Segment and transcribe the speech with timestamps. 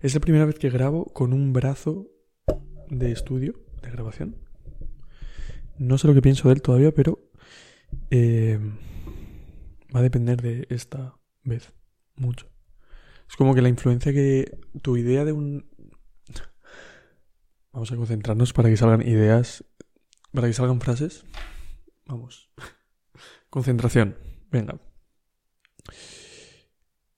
[0.00, 2.08] Es la primera vez que grabo con un brazo
[2.88, 4.36] de estudio, de grabación.
[5.76, 7.30] No sé lo que pienso de él todavía, pero
[8.10, 8.58] eh,
[9.94, 11.74] va a depender de esta vez
[12.16, 12.48] mucho.
[13.28, 15.68] Es como que la influencia que tu idea de un...
[17.72, 19.64] Vamos a concentrarnos para que salgan ideas,
[20.32, 21.26] para que salgan frases.
[22.06, 22.50] Vamos.
[23.50, 24.16] Concentración.
[24.50, 24.80] Venga.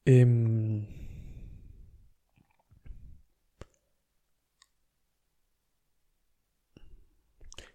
[0.05, 1.02] Em,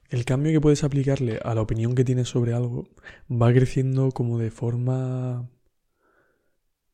[0.09, 2.87] el cambio que puedes aplicarle a la opinión que tienes sobre algo
[3.29, 5.49] va creciendo como de forma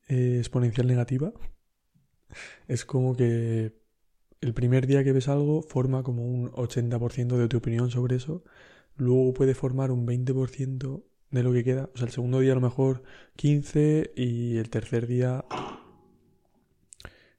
[0.08, 1.34] eh, exponencial negativa.
[2.68, 3.74] Es como que
[4.42, 8.44] el primer día que ves algo forma como un 80% de tu opinión sobre eso,
[8.98, 11.90] luego puede formar un 20% de lo que queda.
[11.94, 13.04] O sea, el segundo día a lo mejor
[13.36, 15.46] 15 y el tercer día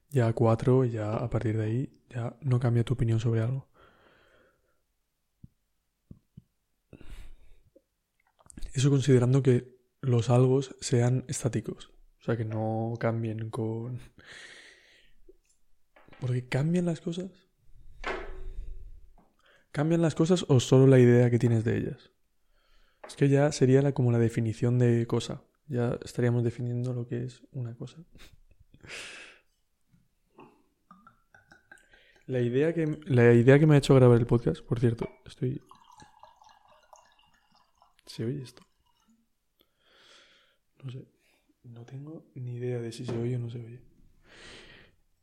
[0.09, 3.67] ya 4 y ya a partir de ahí ya no cambia tu opinión sobre algo.
[8.75, 11.93] Eso considerando que los algos sean estáticos.
[12.19, 13.99] O sea, que no cambien con...
[16.19, 17.31] Porque cambian las cosas.
[19.71, 22.11] ¿Cambian las cosas o solo la idea que tienes de ellas?
[23.07, 25.43] Es que ya sería como la definición de cosa.
[25.67, 28.03] Ya estaríamos definiendo lo que es una cosa.
[32.27, 35.61] La idea que, la idea que me ha hecho grabar el podcast, por cierto, estoy...
[38.15, 38.63] ¿Se oye esto?
[40.81, 41.05] No sé.
[41.65, 43.81] No tengo ni idea de si se oye o no se oye.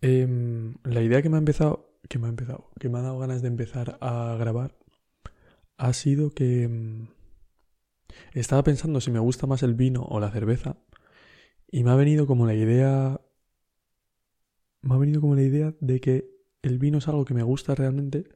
[0.03, 3.19] Em, la idea que me ha empezado, que me ha empezado, que me ha dado
[3.19, 4.77] ganas de empezar a grabar,
[5.79, 7.07] ha sido que em,
[8.35, 10.77] estaba pensando si me gusta más el vino o la cerveza
[11.71, 13.23] y me ha venido como la idea
[14.83, 16.29] me ha venido como la idea de que
[16.61, 18.29] el vino es algo que me gusta realmente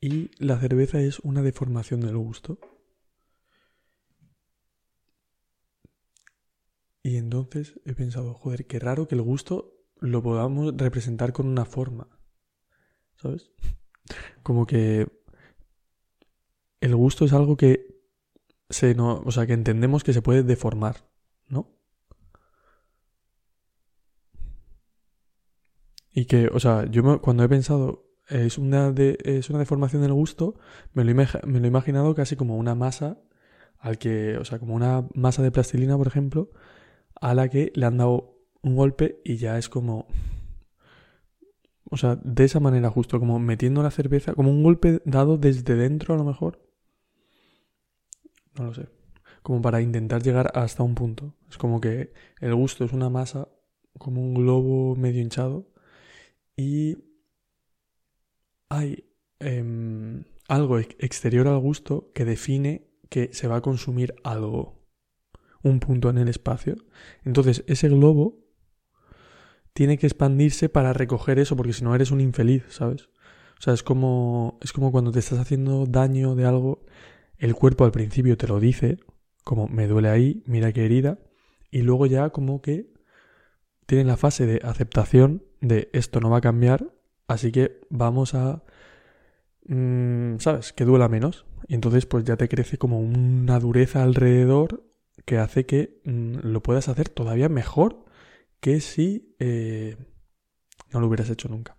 [0.00, 2.69] y la cerveza es una deformación del gusto.
[7.02, 11.64] Y entonces he pensado, joder, qué raro que el gusto lo podamos representar con una
[11.64, 12.08] forma.
[13.16, 13.52] ¿Sabes?
[14.42, 15.06] Como que
[16.80, 18.00] el gusto es algo que
[18.68, 21.08] se no, o sea, que entendemos que se puede deformar,
[21.48, 21.68] ¿no?
[26.12, 30.12] Y que, o sea, yo cuando he pensado es una, de, es una deformación del
[30.12, 30.54] gusto,
[30.92, 33.18] me lo, me lo he imaginado casi como una masa
[33.78, 36.50] al que, o sea, como una masa de plastilina, por ejemplo,
[37.20, 40.06] a la que le han dado un golpe y ya es como,
[41.90, 45.76] o sea, de esa manera justo, como metiendo la cerveza, como un golpe dado desde
[45.76, 46.60] dentro a lo mejor,
[48.58, 48.88] no lo sé.
[49.42, 51.34] Como para intentar llegar hasta un punto.
[51.48, 53.48] Es como que el gusto es una masa,
[53.98, 55.66] como un globo medio hinchado.
[56.56, 56.98] Y
[58.68, 64.79] hay em, algo exterior al gusto que define que se va a consumir algo.
[65.62, 66.76] Un punto en el espacio.
[67.24, 68.38] Entonces, ese globo
[69.72, 73.08] tiene que expandirse para recoger eso, porque si no eres un infeliz, ¿sabes?
[73.58, 76.84] O sea, es como, es como cuando te estás haciendo daño de algo
[77.40, 78.98] el cuerpo al principio te lo dice,
[79.44, 81.18] como me duele ahí, mira qué herida,
[81.70, 82.92] y luego ya como que
[83.86, 86.92] tienen la fase de aceptación de esto no va a cambiar,
[87.26, 88.62] así que vamos a,
[89.66, 90.72] mm, ¿sabes?
[90.72, 91.46] Que duela menos.
[91.66, 94.84] Y entonces pues ya te crece como una dureza alrededor
[95.24, 98.04] que hace que mm, lo puedas hacer todavía mejor
[98.60, 99.96] que si eh,
[100.92, 101.78] no lo hubieras hecho nunca.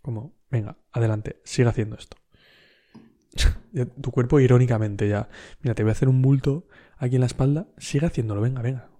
[0.00, 2.16] Como, venga, adelante, sigue haciendo esto.
[4.00, 5.28] tu cuerpo irónicamente ya.
[5.60, 7.68] Mira, te voy a hacer un bulto aquí en la espalda.
[7.78, 8.90] Sigue haciéndolo, venga, venga.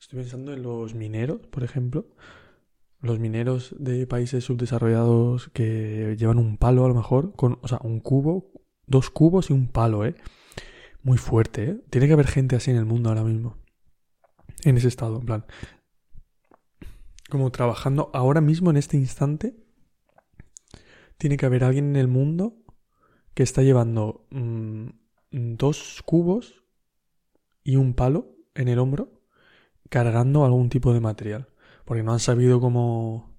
[0.00, 2.08] Estoy pensando en los mineros, por ejemplo.
[3.00, 7.78] Los mineros de países subdesarrollados que llevan un palo a lo mejor, con, o sea,
[7.82, 8.52] un cubo,
[8.86, 10.14] dos cubos y un palo, ¿eh?
[11.02, 11.80] Muy fuerte, ¿eh?
[11.90, 13.56] Tiene que haber gente así en el mundo ahora mismo.
[14.64, 15.46] En ese estado, en plan.
[17.30, 19.56] Como trabajando ahora mismo en este instante.
[21.16, 22.56] Tiene que haber alguien en el mundo
[23.34, 24.88] que está llevando mm,
[25.30, 26.64] dos cubos
[27.62, 29.22] y un palo en el hombro
[29.88, 31.48] cargando algún tipo de material.
[31.84, 33.38] Porque no han sabido cómo.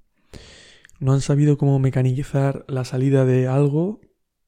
[1.00, 4.02] No han sabido cómo mecanizar la salida de algo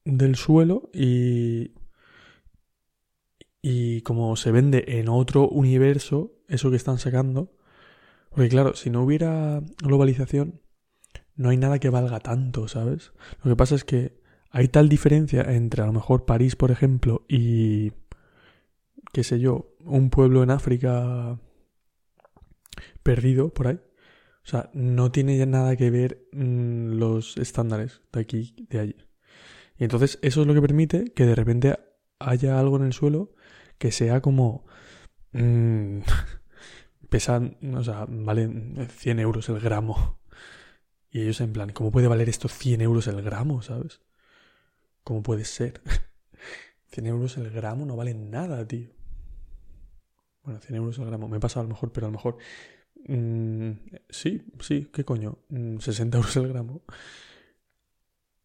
[0.05, 1.73] del suelo y.
[3.61, 7.53] Y como se vende en otro universo, eso que están sacando.
[8.31, 10.61] Porque claro, si no hubiera globalización,
[11.35, 13.13] no hay nada que valga tanto, ¿sabes?
[13.43, 14.19] Lo que pasa es que
[14.49, 17.91] hay tal diferencia entre a lo mejor París, por ejemplo, y,
[19.13, 21.39] qué sé yo, un pueblo en África
[23.03, 23.79] perdido por ahí.
[24.43, 28.95] O sea, no tiene ya nada que ver mm, los estándares de aquí, de allí.
[29.77, 31.77] Y entonces eso es lo que permite que de repente
[32.19, 33.33] haya algo en el suelo
[33.81, 34.63] que sea como...
[35.31, 36.01] Mmm,
[37.09, 40.19] pesan, o sea, valen 100 euros el gramo.
[41.09, 44.01] Y ellos en plan, ¿cómo puede valer esto 100 euros el gramo, sabes?
[45.03, 45.81] ¿Cómo puede ser?
[46.91, 48.91] 100 euros el gramo no vale nada, tío.
[50.43, 51.27] Bueno, 100 euros el gramo.
[51.27, 52.37] Me he pasado a lo mejor, pero a lo mejor...
[53.07, 53.71] Mmm,
[54.09, 55.39] sí, sí, ¿qué coño?
[55.49, 56.83] 60 mm, euros el gramo.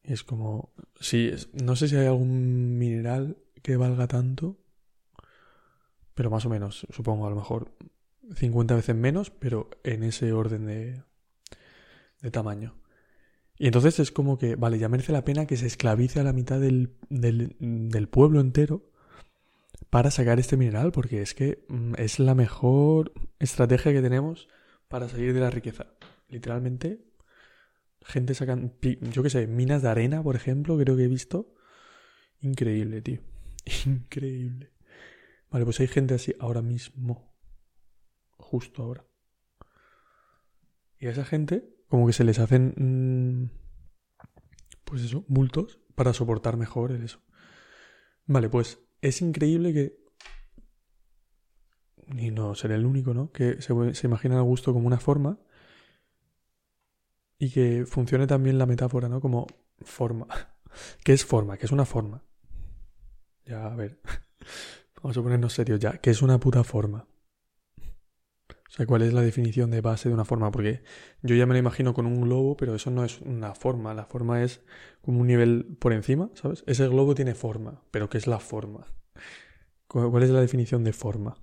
[0.02, 0.72] Es como...
[0.98, 4.65] Sí, no sé si hay algún mineral que valga tanto.
[6.16, 7.70] Pero más o menos, supongo, a lo mejor
[8.34, 11.02] 50 veces menos, pero en ese orden de,
[12.22, 12.74] de tamaño.
[13.58, 16.32] Y entonces es como que, vale, ya merece la pena que se esclavice a la
[16.32, 18.90] mitad del, del, del pueblo entero
[19.90, 24.48] para sacar este mineral, porque es que mm, es la mejor estrategia que tenemos
[24.88, 25.86] para salir de la riqueza.
[26.30, 27.04] Literalmente,
[28.02, 28.72] gente sacan,
[29.12, 31.54] yo qué sé, minas de arena, por ejemplo, creo que he visto.
[32.40, 33.20] Increíble, tío.
[33.84, 34.75] Increíble.
[35.50, 37.34] Vale, pues hay gente así ahora mismo.
[38.36, 39.06] Justo ahora.
[40.98, 42.74] Y a esa gente, como que se les hacen.
[42.76, 43.50] Mm,
[44.84, 47.20] pues eso, bultos para soportar mejor eso.
[48.26, 49.98] Vale, pues es increíble que.
[52.16, 53.32] Y no seré el único, ¿no?
[53.32, 55.38] Que se, se imagina el gusto como una forma.
[57.38, 59.20] Y que funcione también la metáfora, ¿no?
[59.20, 59.46] Como
[59.80, 60.26] forma.
[61.04, 61.56] ¿Qué es forma?
[61.56, 62.22] ¿Qué es una forma?
[63.44, 64.00] Ya, a ver.
[65.06, 65.98] Vamos a ponernos serios ya.
[65.98, 67.06] ¿Qué es una puta forma?
[67.78, 70.50] O sea, ¿cuál es la definición de base de una forma?
[70.50, 70.82] Porque
[71.22, 73.94] yo ya me lo imagino con un globo, pero eso no es una forma.
[73.94, 74.62] La forma es
[75.02, 76.64] como un nivel por encima, ¿sabes?
[76.66, 78.88] Ese globo tiene forma, pero ¿qué es la forma?
[79.86, 81.36] ¿Cuál es la definición de forma?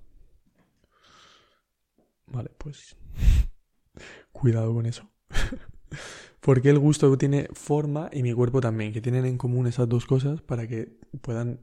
[2.26, 2.96] Vale, pues
[4.30, 5.08] cuidado con eso.
[6.40, 10.04] Porque el gusto tiene forma y mi cuerpo también, que tienen en común esas dos
[10.04, 11.60] cosas para que puedan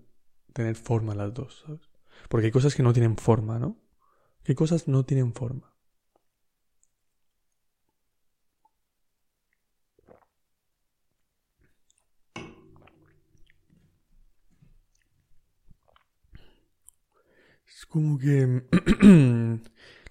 [0.54, 1.90] tener forma las dos, ¿sabes?
[2.29, 3.77] Porque hay cosas que no tienen forma, ¿no?
[4.44, 5.73] ¿Qué cosas no tienen forma?
[17.68, 18.63] Es como que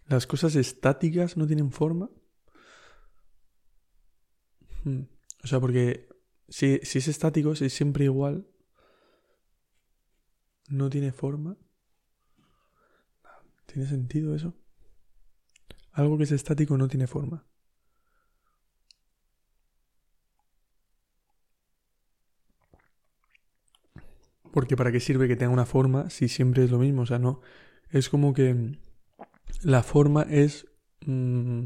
[0.09, 2.11] las cosas estáticas no tienen forma.
[4.85, 5.03] Hmm.
[5.43, 6.09] O sea, porque
[6.49, 8.47] si, si es estático, si es siempre igual,
[10.69, 11.57] no tiene forma.
[13.73, 14.53] ¿Tiene sentido eso?
[15.93, 17.47] Algo que es estático no tiene forma.
[24.53, 27.03] Porque para qué sirve que tenga una forma si siempre es lo mismo.
[27.03, 27.43] O sea, no.
[27.91, 28.79] Es como que
[29.63, 30.67] la forma es...
[31.07, 31.65] Mm,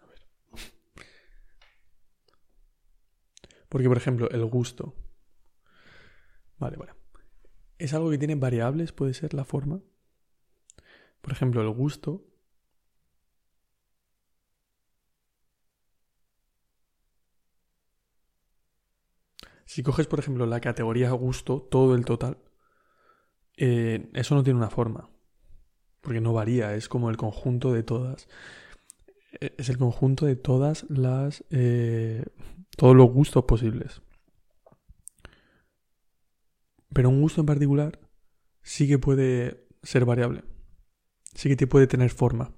[0.00, 0.18] a ver.
[3.68, 4.94] Porque, por ejemplo, el gusto.
[6.58, 6.94] Vale, bueno.
[7.78, 9.80] Es algo que tiene variables, puede ser la forma.
[11.20, 12.24] Por ejemplo, el gusto.
[19.66, 22.38] Si coges, por ejemplo, la categoría gusto, todo el total,
[23.56, 25.10] eh, eso no tiene una forma.
[26.00, 28.28] Porque no varía, es como el conjunto de todas.
[29.40, 31.44] Eh, es el conjunto de todas las.
[31.50, 32.24] Eh,
[32.76, 34.02] todos los gustos posibles.
[36.92, 38.00] Pero un gusto en particular
[38.62, 40.44] sí que puede ser variable.
[41.34, 42.52] Sí que te puede tener forma.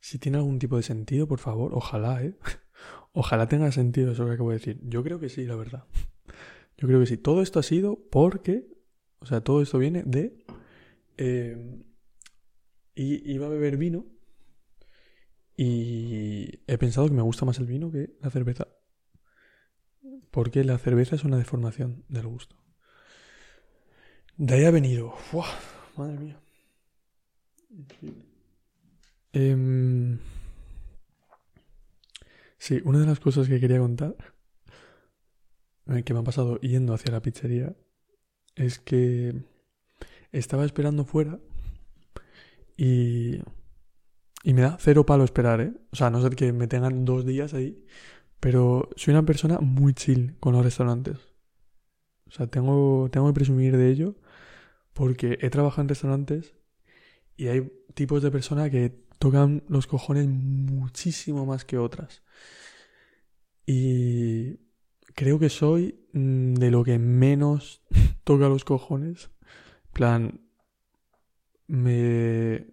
[0.00, 2.36] Si tiene algún tipo de sentido, por favor, ojalá, ¿eh?
[3.12, 4.80] Ojalá tenga sentido eso que acabo de decir.
[4.84, 5.84] Yo creo que sí, la verdad.
[6.76, 7.16] Yo creo que sí.
[7.16, 8.66] Todo esto ha sido porque,
[9.20, 10.44] o sea, todo esto viene de
[11.16, 11.82] eh,
[12.94, 14.06] y iba a beber vino.
[15.56, 18.68] Y he pensado que me gusta más el vino que la cerveza.
[20.30, 22.56] Porque la cerveza es una deformación del gusto.
[24.36, 25.14] De ahí ha venido.
[25.96, 26.40] Madre mía.
[29.32, 30.18] Em,
[32.58, 34.16] sí, una de las cosas que quería contar,
[35.86, 37.76] eh, que me ha pasado yendo hacia la pizzería,
[38.56, 39.44] es que
[40.32, 41.40] estaba esperando fuera
[42.76, 43.40] y,
[44.42, 45.72] y me da cero palo esperar, ¿eh?
[45.92, 47.84] O sea, no sé que me tengan dos días ahí.
[48.40, 51.18] Pero soy una persona muy chill con los restaurantes.
[52.28, 54.16] O sea, tengo, tengo que presumir de ello
[54.92, 56.54] porque he trabajado en restaurantes
[57.36, 62.22] y hay tipos de personas que tocan los cojones muchísimo más que otras.
[63.66, 64.58] Y
[65.14, 67.82] creo que soy mm, de lo que menos
[68.24, 69.30] toca los cojones.
[69.92, 70.40] Plan,
[71.66, 72.66] me...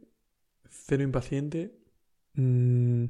[0.70, 1.78] Cero impaciente.
[2.34, 3.06] Mm,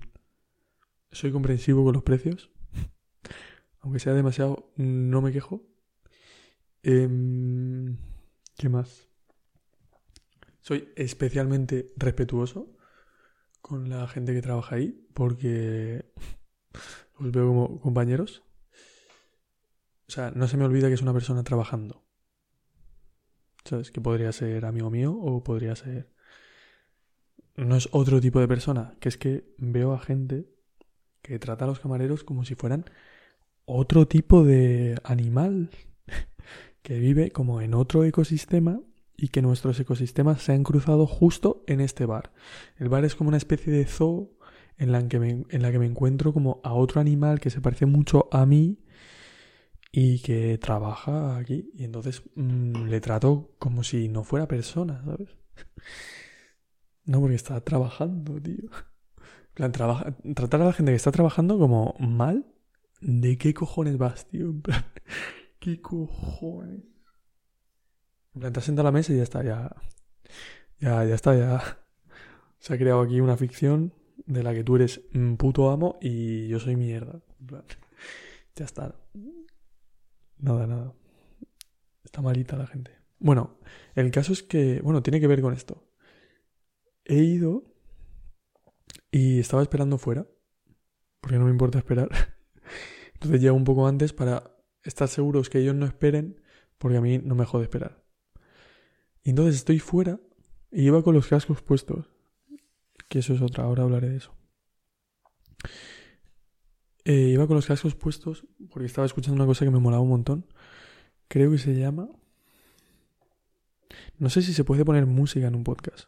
[1.12, 2.52] soy comprensivo con los precios.
[3.82, 5.64] Aunque sea demasiado, no me quejo.
[6.84, 7.98] Em,
[8.58, 9.08] ¿Qué más?
[10.62, 12.78] Soy especialmente respetuoso
[13.62, 16.12] con la gente que trabaja ahí porque
[17.20, 18.44] los veo como compañeros.
[20.08, 22.04] O sea, no se me olvida que es una persona trabajando.
[23.66, 23.92] ¿Sabes?
[23.92, 26.10] Que podría ser amigo mío o podría ser...
[27.56, 30.46] No es otro tipo de persona, que es que veo a gente
[31.22, 32.86] que trata a los camareros como si fueran
[33.66, 35.70] otro tipo de animal
[36.82, 38.82] que vive como en otro ecosistema
[39.16, 42.32] y que nuestros ecosistemas se han cruzado justo en este bar.
[42.78, 44.32] El bar es como una especie de zoo
[44.78, 47.62] en la que me, en la que me encuentro como a otro animal que se
[47.62, 48.80] parece mucho a mí
[49.92, 51.70] y que trabaja aquí.
[51.76, 55.30] Y entonces mm, le trato como si no fuera persona, ¿sabes?
[57.04, 58.70] No, porque está trabajando, tío.
[59.56, 62.46] plan, tratar a la gente que está trabajando como mal.
[63.02, 64.46] ¿De qué cojones vas, tío?
[64.52, 64.86] En plan,
[65.60, 66.84] ¿qué cojones?
[68.36, 69.76] En plan, te a la mesa y ya está, ya.
[70.80, 71.80] Ya, ya está, ya.
[72.60, 73.94] Se ha creado aquí una ficción
[74.28, 75.02] de la que tú eres
[75.38, 77.22] puto amo y yo soy mierda.
[77.40, 77.64] En plan,
[78.56, 78.96] ya está.
[80.42, 80.94] Nada, nada.
[82.04, 82.92] Está malita la gente.
[83.20, 83.60] Bueno,
[83.96, 85.88] el caso es que, bueno, tiene que ver con esto.
[87.06, 87.64] He ido
[89.12, 90.28] y estaba esperando fuera,
[91.20, 92.10] porque no me importa esperar.
[93.14, 96.42] Entonces llego un poco antes para estar seguros que ellos no esperen,
[96.80, 98.04] porque a mí no me jode esperar.
[99.24, 100.20] Y entonces estoy fuera
[100.72, 102.10] y iba con los cascos puestos.
[103.08, 104.36] Que eso es otra, ahora hablaré de eso.
[107.04, 110.10] Eh, iba con los cascos puestos porque estaba escuchando una cosa que me molaba un
[110.10, 110.46] montón.
[111.28, 112.10] Creo que se llama...
[114.18, 116.06] No sé si se puede poner música en un podcast.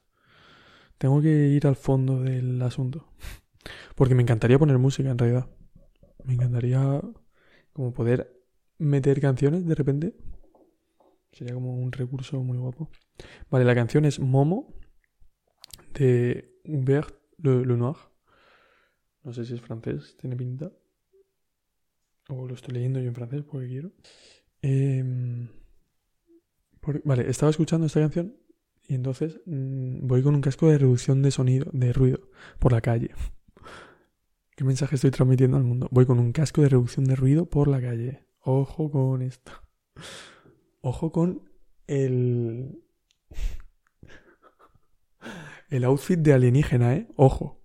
[0.98, 3.08] Tengo que ir al fondo del asunto.
[3.96, 5.50] Porque me encantaría poner música en realidad.
[6.24, 7.02] Me encantaría
[7.74, 8.40] como poder
[8.78, 10.16] meter canciones de repente.
[11.32, 12.90] Sería como un recurso muy guapo.
[13.50, 14.76] Vale, la canción es Momo
[15.94, 17.98] de Hubert Le, Noir.
[19.24, 20.72] No sé si es francés, tiene pinta.
[22.30, 23.92] O lo estoy leyendo yo en francés porque quiero.
[24.62, 25.50] Em,
[27.03, 28.38] vale, estaba escuchando esta canción
[28.88, 32.82] y entonces mm, voy con un casco de reducción de sonido, de ruido, por la
[32.82, 33.12] calle.
[34.56, 35.88] ¿Qué mensaje estoy transmitiendo al mundo?
[35.92, 38.25] Voy con un casco de reducción de ruido por la calle.
[38.39, 39.51] Ojo con esto.
[40.82, 41.50] Ojo con
[41.88, 42.84] el
[45.70, 47.08] el outfit de alienígena, ¿eh?
[47.15, 47.62] Ojo.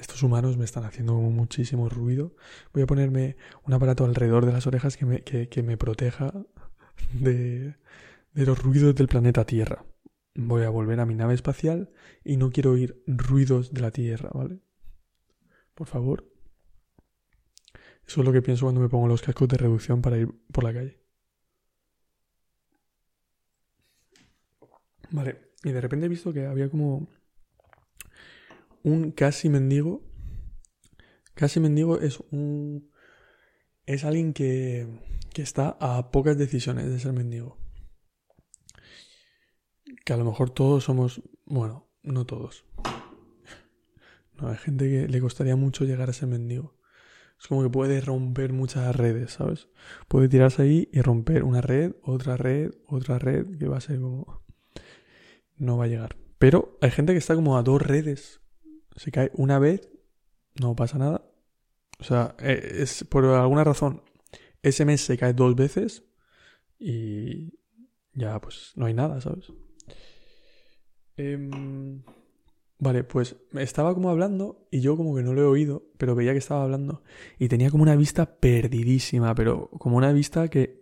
[0.00, 2.34] Estos humanos me están haciendo muchísimo ruido.
[2.72, 6.32] Voy a ponerme un aparato alrededor de las orejas que me, que, me proteja
[7.12, 7.76] de,
[8.34, 9.84] de los ruidos del planeta Tierra.
[10.34, 11.90] Voy a volver a mi nave espacial
[12.24, 14.60] y no quiero oír ruidos de la Tierra, ¿vale?
[15.74, 16.30] Por favor.
[18.06, 20.64] Eso es lo que pienso cuando me pongo los cascos de reducción para ir por
[20.64, 21.00] la calle.
[25.10, 27.08] Vale, y de repente he visto que había como
[28.82, 30.02] un casi mendigo.
[31.34, 32.90] Casi mendigo es un.
[33.86, 34.86] Es alguien que,
[35.32, 37.58] que está a pocas decisiones de ser mendigo.
[40.04, 41.22] Que a lo mejor todos somos.
[41.46, 42.64] Bueno, no todos.
[44.40, 46.78] No, hay gente que le costaría mucho llegar a ser mendigo.
[47.40, 49.68] Es como que puede romper muchas redes, ¿sabes?
[50.08, 53.98] Puede tirarse ahí y romper una red, otra red, otra red, que va a ser
[53.98, 54.42] como
[55.56, 56.16] no va a llegar.
[56.38, 58.39] Pero hay gente que está como a dos redes.
[58.96, 59.88] Se cae una vez,
[60.60, 61.24] no pasa nada.
[61.98, 64.02] O sea, eh, es por alguna razón
[64.62, 66.04] ese mes se cae dos veces
[66.78, 67.58] y
[68.12, 69.52] ya pues no hay nada, ¿sabes?
[71.16, 72.02] Em,
[72.78, 76.32] vale, pues estaba como hablando y yo como que no lo he oído, pero veía
[76.32, 77.02] que estaba hablando
[77.38, 80.80] y tenía como una vista perdidísima, pero como una vista que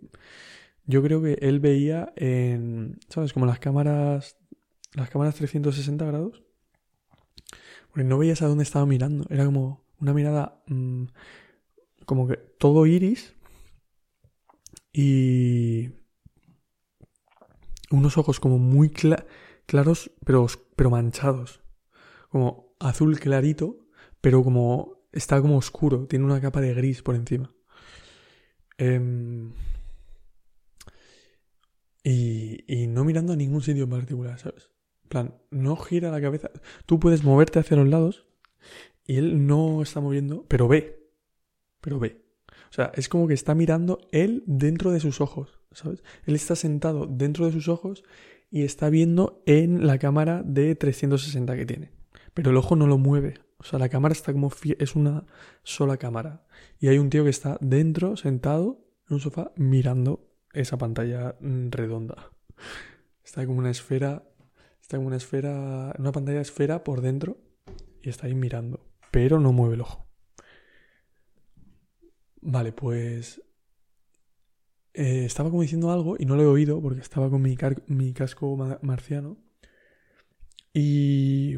[0.85, 3.33] yo creo que él veía en, ¿sabes?
[3.33, 4.37] Como las cámaras
[4.93, 6.43] las cámaras 360 grados,
[7.89, 9.25] porque no veías a dónde estaba mirando.
[9.29, 11.05] Era como una mirada mm,
[12.05, 13.35] como que todo iris
[14.93, 15.91] y
[17.91, 21.61] unos ojos como muy claros pero, pero manchados.
[22.29, 23.77] Como azul clarito,
[24.21, 27.51] pero como está como oscuro, tiene una capa de gris por encima.
[28.77, 29.51] Em,
[32.03, 34.69] y, y no mirando a ningún sitio en particular, ¿sabes?
[35.09, 36.49] Plan, no gira la cabeza.
[36.85, 38.25] Tú puedes moverte hacia los lados
[39.05, 41.09] y él no está moviendo, pero ve.
[41.81, 42.23] Pero ve.
[42.69, 46.03] O sea, es como que está mirando él dentro de sus ojos, ¿sabes?
[46.25, 48.03] Él está sentado dentro de sus ojos
[48.51, 51.91] y está viendo en la cámara de 360 que tiene.
[52.33, 53.39] Pero el ojo no lo mueve.
[53.57, 54.51] O sea, la cámara está como...
[54.77, 55.25] es una
[55.63, 56.45] sola cámara.
[56.79, 61.69] Y hay un tío que está dentro, sentado, en un sofá, mirando esa pantalla mm,
[61.71, 62.31] redonda.
[63.23, 64.23] Está como una esfera...
[64.89, 65.93] Está como una esfera...
[65.99, 67.37] Una pantalla esfera por dentro.
[68.01, 68.89] Y está ahí mirando.
[69.11, 70.09] Pero no mueve el ojo.
[72.41, 73.39] Vale, pues
[74.95, 77.55] eh, estaba como diciendo algo y no lo he oído porque estaba con mi,
[77.85, 79.37] mi casco marciano.
[80.73, 81.57] Y...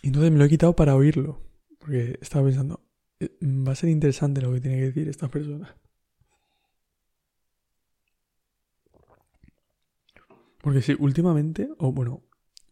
[0.00, 1.42] y entonces me lo he quitado para oírlo.
[1.78, 2.88] Porque estaba pensando,
[3.20, 5.76] eh, va a ser interesante lo que tiene que decir esta persona.
[10.68, 12.26] Porque sí, últimamente, o bueno,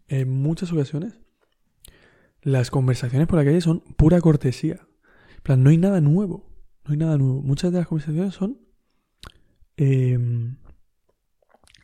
[0.08, 1.18] en muchas ocasiones,
[2.42, 4.86] las conversaciones por la calle son pura cortesía.
[5.36, 6.46] En plan, no hay nada nuevo.
[6.84, 7.40] No hay nada nuevo.
[7.40, 8.66] Muchas de las conversaciones son
[9.78, 10.58] Em,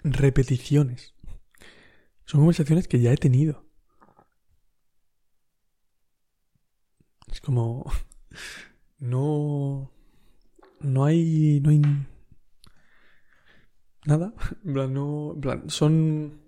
[0.05, 1.15] repeticiones.
[2.27, 3.65] Son conversaciones que ya he tenido.
[7.31, 7.91] Es como...
[8.99, 9.91] No...
[10.81, 11.61] No hay...
[11.63, 11.83] No hay...
[14.07, 14.35] Nada.
[14.65, 15.33] En plan, no...
[15.35, 16.41] En plan, son...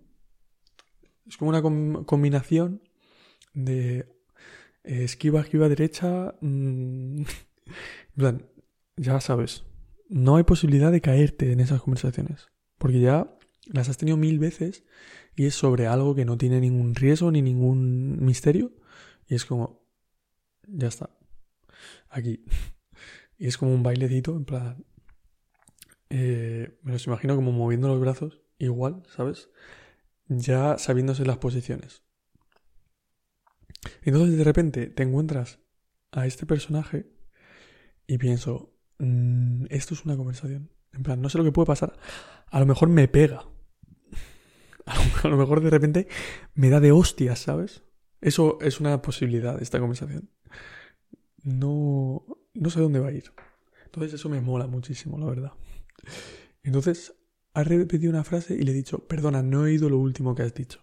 [1.27, 1.63] Es como una
[2.05, 2.83] combinación
[3.55, 4.07] de...
[4.85, 6.35] Eh, esquiva, esquiva derecha...
[6.41, 7.21] Mm,
[8.17, 8.47] en plan,
[8.97, 9.65] ya sabes
[10.09, 12.49] no hay posibilidad de caerte en esas conversaciones.
[12.79, 14.85] Porque ya las has tenido mil veces
[15.37, 18.73] y es sobre algo que no tiene ningún riesgo ni ningún misterio.
[19.29, 19.85] Y es como,
[20.67, 21.11] ya está.
[22.09, 22.45] Aquí.
[23.37, 24.85] Y es como un bailecito, en plan...
[26.17, 29.51] Eh, me los imagino como moviendo los brazos, igual, ¿sabes?
[30.29, 32.05] Ya sabiéndose las posiciones.
[34.03, 35.59] Entonces de repente te encuentras
[36.13, 37.11] a este personaje
[38.07, 40.71] y pienso, Mm, esto es una conversación.
[40.93, 41.97] En plan, no sé lo que puede pasar.
[42.51, 43.45] A lo mejor me pega.
[44.87, 46.09] A lo, mejor de repente
[46.55, 47.83] me da de hostias, ¿sabes?
[48.21, 50.31] Eso es una posibilidad esta conversación.
[51.43, 53.33] No, no sé dónde va a ir.
[53.87, 55.53] Entonces eso me mola muchísimo, la verdad.
[56.63, 57.15] Entonces
[57.55, 60.43] ha repetido una frase y le he dicho, perdona, no he oído lo último que
[60.43, 60.81] has dicho.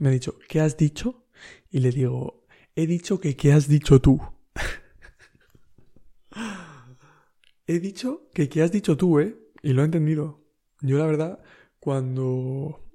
[0.00, 1.26] me ha dicho, ¿qué has dicho?
[1.70, 4.20] Y le digo, he dicho que ¿qué has dicho tú?
[7.66, 9.38] He dicho que ¿qué has dicho tú, ¿eh?
[9.62, 10.44] Y lo he entendido.
[10.80, 11.42] Yo la verdad,
[11.78, 12.90] cuando,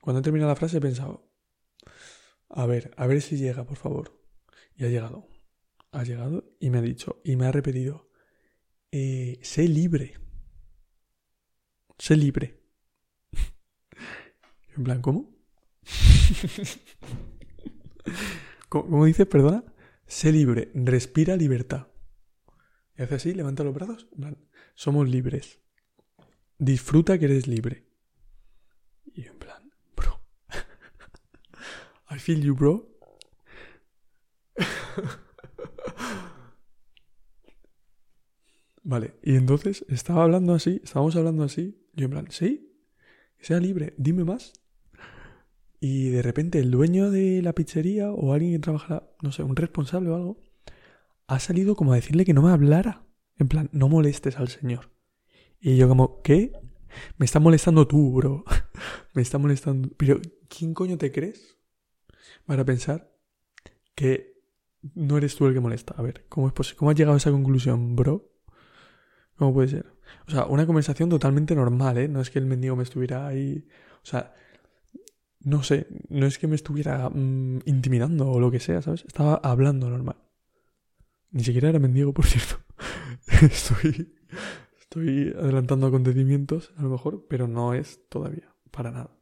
[0.00, 1.28] cuando he terminado la frase he pensado,
[2.48, 4.20] a ver, a ver si llega, por favor.
[4.76, 5.28] Y ha llegado.
[5.90, 8.10] Ha llegado y me ha dicho, y me ha repetido,
[8.92, 10.14] eh, sé libre.
[11.98, 12.62] Sé libre.
[14.76, 15.34] en plan, ¿cómo?
[18.68, 19.64] ¿Cómo dices, perdona?
[20.06, 21.88] Sé libre, respira libertad.
[22.96, 24.08] Y hace así, levanta los brazos.
[24.74, 25.60] somos libres.
[26.58, 27.86] Disfruta que eres libre.
[29.14, 30.20] Y en plan, bro.
[32.10, 32.88] I feel you, bro.
[38.82, 41.85] vale, y entonces estaba hablando así, estábamos hablando así.
[41.96, 42.72] Yo en plan, sí,
[43.40, 44.52] sea libre, dime más.
[45.80, 49.56] Y de repente el dueño de la pizzería o alguien que trabaja, no sé, un
[49.56, 50.40] responsable o algo,
[51.26, 53.06] ha salido como a decirle que no me hablara.
[53.38, 54.90] En plan, no molestes al Señor.
[55.60, 56.52] Y yo como, ¿qué?
[57.18, 58.44] Me está molestando tú, bro.
[59.14, 59.90] me está molestando.
[59.96, 61.58] Pero, ¿quién coño te crees?
[62.46, 63.12] Para pensar
[63.94, 64.40] que
[64.94, 65.94] no eres tú el que molesta.
[65.96, 66.74] A ver, ¿cómo es?
[66.74, 68.30] ¿Cómo has llegado a esa conclusión, bro?
[69.36, 69.95] ¿Cómo puede ser?
[70.26, 72.08] O sea, una conversación totalmente normal, ¿eh?
[72.08, 73.66] No es que el mendigo me estuviera ahí.
[74.02, 74.34] O sea,
[75.40, 79.04] no sé, no es que me estuviera mm, intimidando o lo que sea, ¿sabes?
[79.06, 80.16] Estaba hablando normal.
[81.30, 82.58] Ni siquiera era mendigo, por cierto.
[83.42, 84.14] estoy,
[84.80, 89.16] estoy adelantando acontecimientos, a lo mejor, pero no es todavía, para nada.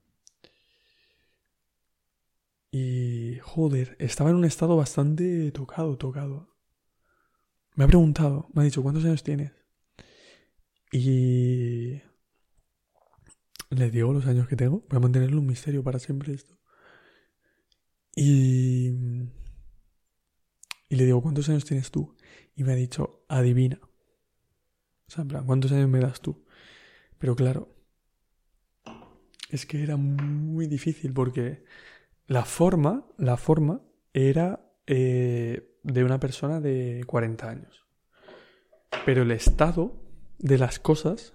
[2.71, 6.57] Y, joder, estaba en un estado bastante tocado, tocado.
[7.77, 9.53] Me ha preguntado, me ha dicho, ¿cuántos años tienes?
[10.95, 12.01] Y...
[13.71, 14.85] Le digo los años que tengo.
[14.89, 16.57] Voy a mantenerlo un misterio para siempre esto.
[18.15, 18.93] Y
[20.95, 22.15] y le digo, ¿cuántos años tienes tú?
[22.55, 23.81] Y me ha dicho, adivina.
[23.83, 26.47] O sea, en plan, ¿cuántos años me das tú?
[27.19, 27.75] Pero claro,
[29.51, 31.65] es que era muy difícil porque
[32.29, 37.87] la forma, la forma era eh, de una persona de 40 años.
[39.05, 40.04] Pero el estado
[40.45, 41.33] de las cosas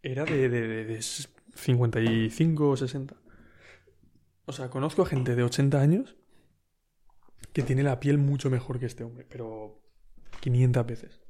[0.00, 3.16] era de, de, 55 o 60.
[4.44, 6.16] O sea, conozco a gente de 80 años
[7.52, 9.82] que tiene la piel mucho mejor que este hombre, pero
[10.40, 11.20] 500 veces.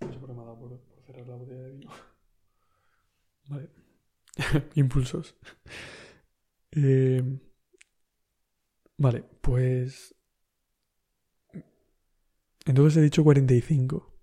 [0.00, 1.90] No sé por qué me ha dado por, cerrar la botella de vino.
[3.48, 3.70] Vale.
[4.76, 5.36] Impulsos.
[6.70, 7.40] Eh,
[8.98, 10.13] vale, pues...
[12.64, 14.14] Entonces he dicho 45.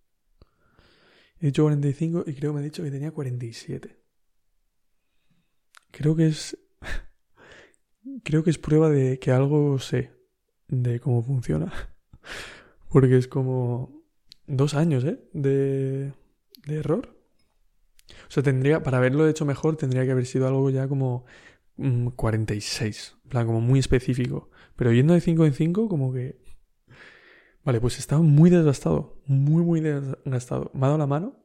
[1.40, 3.98] He dicho 45 y creo que me ha dicho que tenía 47.
[5.92, 6.58] Creo que es.
[8.24, 10.12] creo que es prueba de que algo sé
[10.68, 11.72] de cómo funciona.
[12.90, 14.02] Porque es como.
[14.48, 15.20] Dos años, ¿eh?
[15.34, 16.14] De.
[16.66, 17.18] de error.
[18.28, 18.84] O sea, tendría.
[18.84, 21.26] Para haberlo hecho mejor, tendría que haber sido algo ya como.
[22.16, 23.16] 46.
[23.16, 24.50] Mm, en plan, como muy específico.
[24.76, 26.41] Pero yendo de 5 en 5, como que.
[27.64, 29.22] Vale, pues estaba muy desgastado.
[29.26, 30.72] Muy, muy desgastado.
[30.74, 31.36] Me ha dado la mano.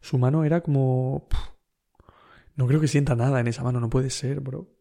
[0.00, 1.28] Su mano era como.
[2.56, 3.80] No creo que sienta nada en esa mano.
[3.80, 4.74] No puede ser, bro.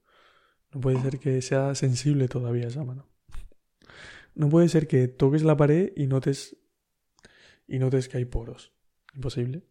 [0.73, 3.09] No puede ser que sea sensible todavía esa mano.
[4.35, 6.55] No puede ser que toques la pared y notes.
[7.67, 8.73] Y notes que hay poros.
[9.13, 9.63] Imposible.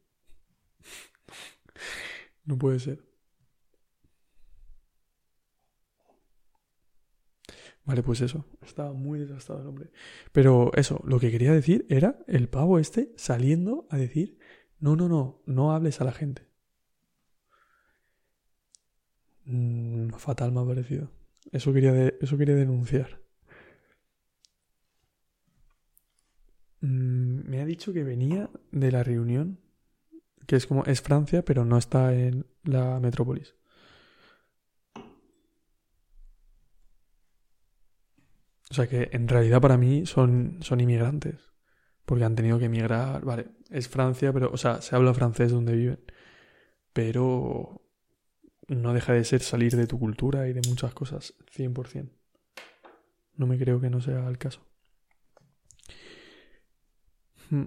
[2.45, 3.08] No puede ser.
[7.89, 8.45] Vale, pues eso.
[8.61, 9.91] Estaba muy desgastado el hombre.
[10.33, 14.39] Pero eso, lo que quería decir era el pavo este saliendo a decir,
[14.79, 16.43] no, no, no, no hables a la gente.
[19.47, 21.11] Mm, fatal me ha parecido.
[21.51, 23.23] Eso quería, eso quería denunciar.
[26.83, 29.61] Mm, me ha dicho que venía de la reunión,
[30.47, 33.58] que es como, es Francia, pero no está en la metrópolis.
[38.71, 41.37] O sea que en realidad para mí son, son inmigrantes.
[42.05, 43.25] Porque han tenido que emigrar.
[43.25, 46.01] Vale, es Francia, pero, o sea, se habla francés donde viven.
[46.93, 47.83] Pero
[48.69, 52.11] no deja de ser salir de tu cultura y de muchas cosas, 100%.
[53.37, 54.67] No me creo que no sea el caso.
[57.51, 57.65] Hmm.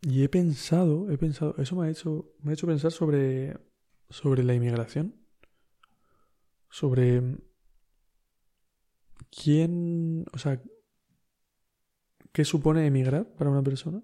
[0.00, 3.58] Y he pensado, he pensado, eso me ha hecho, me ha hecho pensar sobre,
[4.10, 5.14] sobre la inmigración.
[6.70, 7.22] Sobre
[9.30, 10.60] quién, o sea,
[12.32, 14.02] qué supone emigrar para una persona.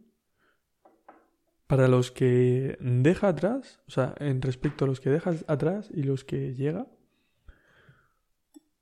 [1.66, 6.02] Para los que deja atrás, o sea, en respecto a los que dejas atrás y
[6.02, 6.86] los que llega.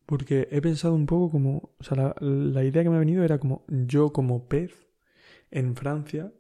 [0.07, 3.25] Porque he pensado un poco como, o sea, la, la idea que me ha venido
[3.25, 4.89] era como yo como pez
[5.51, 6.33] en Francia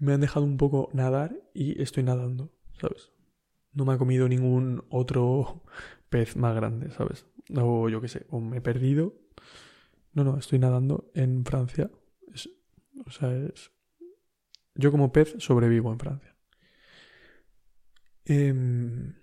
[0.00, 2.50] me han dejado un poco nadar y estoy nadando,
[2.80, 3.12] ¿sabes?
[3.72, 5.62] No me ha comido ningún otro
[6.08, 7.26] pez más grande, ¿sabes?
[7.56, 9.14] O yo qué sé, o me he perdido.
[10.12, 11.90] No, no, estoy nadando en Francia.
[13.06, 13.70] o sea, es
[14.74, 16.34] yo como pez sobrevivo en Francia.
[18.24, 19.14] Em,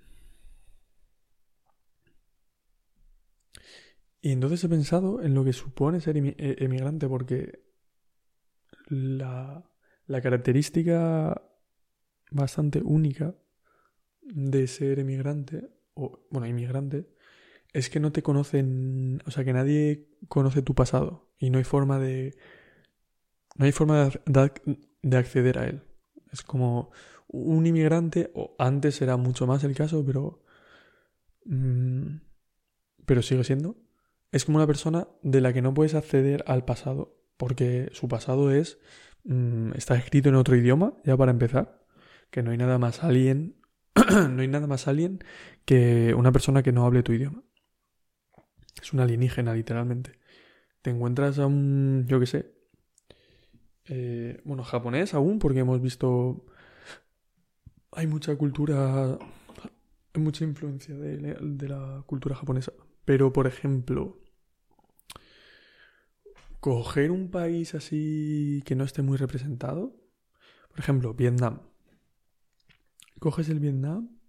[4.21, 7.63] y entonces he pensado en lo que supone ser e, emigrante, porque
[8.87, 9.69] la,
[10.05, 11.41] la característica
[12.31, 13.35] bastante única
[14.21, 17.07] de ser emigrante, o bueno, inmigrante,
[17.73, 21.63] es que no te conocen, o sea, que nadie conoce tu pasado y no hay
[21.63, 22.37] forma de...
[23.55, 24.51] No hay forma de,
[25.01, 25.83] de acceder a él.
[26.31, 26.91] Es como
[27.27, 30.43] un inmigrante, o antes era mucho más el caso, pero.
[31.45, 32.17] Mm,
[33.05, 33.77] pero sigue siendo.
[34.31, 38.51] Es como una persona de la que no puedes acceder al pasado, porque su pasado
[38.51, 38.79] es.
[39.23, 41.85] Mm, está escrito en otro idioma, ya para empezar,
[42.31, 43.55] que no hay nada más alien.
[44.29, 45.23] no hay nada más alien
[45.65, 47.43] que una persona que no hable tu idioma.
[48.81, 50.19] Es un alienígena, literalmente.
[50.81, 52.57] Te encuentras a un, yo qué sé,
[53.89, 56.45] eh, bueno, japonés aún, porque hemos visto...
[57.91, 59.17] Hay mucha cultura,
[60.13, 62.73] hay mucha influencia de, la cultura japonesa.
[63.05, 64.19] Pero, por ejemplo,
[66.59, 69.95] coger un país así que no esté muy representado,
[70.69, 71.61] por ejemplo, Vietnam.
[73.19, 74.19] Coges el Vietnam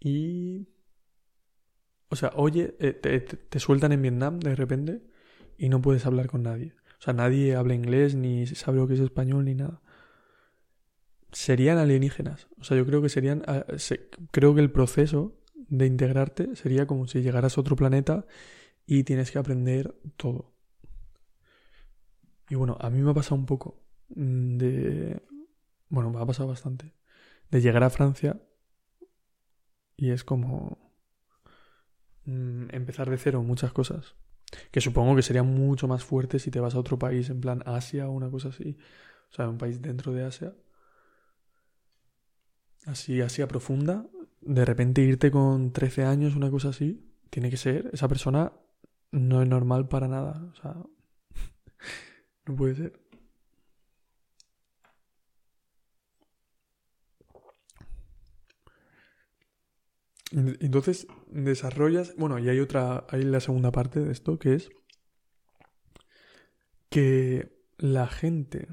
[0.00, 0.68] y...
[2.10, 5.02] O sea, oye, eh, te, sueltan en Vietnam de repente
[5.58, 6.74] y no puedes hablar con nadie.
[6.98, 9.82] O sea, nadie habla inglés, ni sabe lo que es español, ni nada.
[11.32, 12.48] Serían alienígenas.
[12.58, 13.42] O sea, yo creo que serían.
[13.46, 13.64] Ah,
[14.30, 18.26] creo que el proceso de integrarte sería como si llegaras a otro planeta
[18.86, 20.54] y tienes que aprender todo.
[22.48, 25.22] Y bueno, a mí me ha pasado un poco de.
[25.90, 26.94] Bueno, me ha pasado bastante.
[27.50, 28.40] De llegar a Francia
[29.96, 30.87] y es como.
[32.28, 34.14] Mm, empezar de cero muchas cosas.
[34.70, 37.62] Que supongo que sería mucho más fuerte si te vas a otro país, en plan
[37.66, 38.76] Asia o una cosa así.
[39.30, 40.54] O sea, un país dentro de Asia.
[42.86, 44.06] así, así a profunda,
[44.40, 48.52] de repente irte con 13 años, una cosa así, tiene que ser, esa persona
[49.10, 50.50] no es normal para nada.
[50.52, 50.76] O sea,
[52.46, 53.07] no puede ser.
[60.30, 64.70] Entonces desarrollas, bueno, y hay otra, hay la segunda parte de esto que es
[66.90, 68.68] que la gente,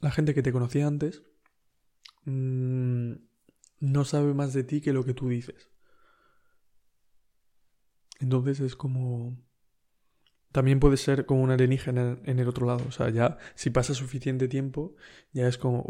[0.00, 1.22] la gente que te conocía antes,
[2.24, 3.12] mm,
[3.80, 5.70] no sabe más de ti que lo que tú dices.
[8.20, 9.38] Entonces es como...
[10.52, 12.84] También puede ser como un alienígena en el otro lado.
[12.88, 14.96] O sea, ya si pasa suficiente tiempo,
[15.32, 15.84] ya es como,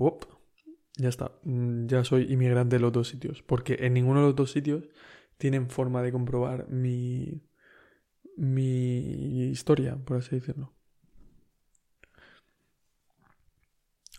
[1.01, 3.43] ya está, mm, ya soy inmigrante de los dos sitios.
[3.43, 4.89] Porque en ninguno de los dos sitios
[5.39, 7.43] tienen forma de comprobar mi,
[8.37, 10.75] mi historia, por así decirlo.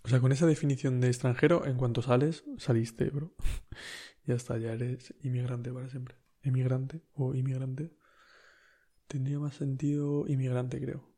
[0.03, 3.35] O sea, con esa definición de extranjero, en cuanto sales, saliste, bro.
[4.25, 6.15] ya está, ya eres inmigrante para siempre.
[6.41, 7.95] Emigrante o inmigrante.
[9.07, 11.10] Tendría más sentido inmigrante, creo.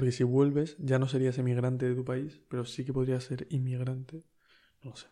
[0.00, 3.46] Porque si vuelves, ya no serías emigrante de tu país, pero sí que podrías ser
[3.50, 4.24] inmigrante.
[4.82, 5.08] No sé.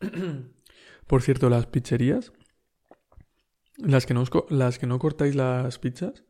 [1.06, 2.32] Por cierto, las pizzerías,
[3.76, 6.24] las que, no las que no cortáis las pizzas,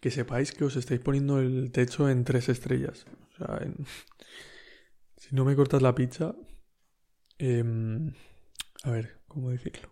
[0.00, 3.04] que sepáis que os estáis poniendo el techo en tres estrellas.
[3.34, 3.60] O sea,
[5.18, 6.34] si no me cortas la pizza,
[7.36, 8.14] em,
[8.84, 9.90] a ver, ¿cómo decirlo?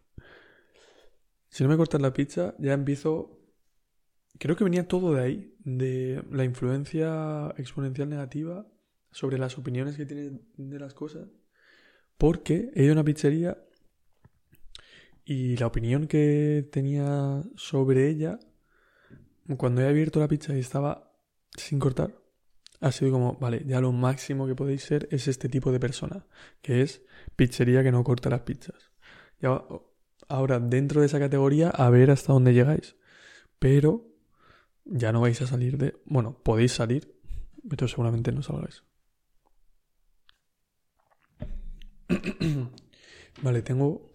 [1.48, 3.40] Si no me cortas la pizza, ya empiezo...
[4.38, 8.66] Creo que venía todo de ahí, de la influencia exponencial negativa
[9.10, 11.28] sobre las opiniones que tienes de las cosas.
[12.18, 13.58] Porque he ido a una pizzería
[15.24, 18.38] y la opinión que tenía sobre ella,
[19.56, 21.14] cuando he abierto la pizza y estaba
[21.56, 22.21] sin cortar,
[22.82, 26.26] ha sido como, vale, ya lo máximo que podéis ser es este tipo de persona,
[26.60, 27.02] que es
[27.36, 28.90] pizzería que no corta las pizzas.
[29.40, 29.62] Ya,
[30.28, 32.96] ahora, dentro de esa categoría, a ver hasta dónde llegáis.
[33.60, 34.04] Pero
[34.84, 35.94] ya no vais a salir de...
[36.06, 37.14] Bueno, podéis salir,
[37.68, 38.82] pero seguramente no salgáis.
[43.42, 44.10] vale, tengo...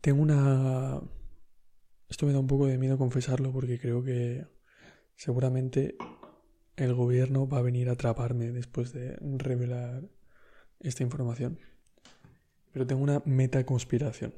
[0.00, 1.00] Tengo una...
[2.08, 4.44] Esto me da un poco de miedo confesarlo porque creo que
[5.14, 5.96] seguramente
[6.76, 10.04] el gobierno va a venir a atraparme después de revelar
[10.80, 11.58] esta información.
[12.72, 14.34] Pero tengo una metaconspiración.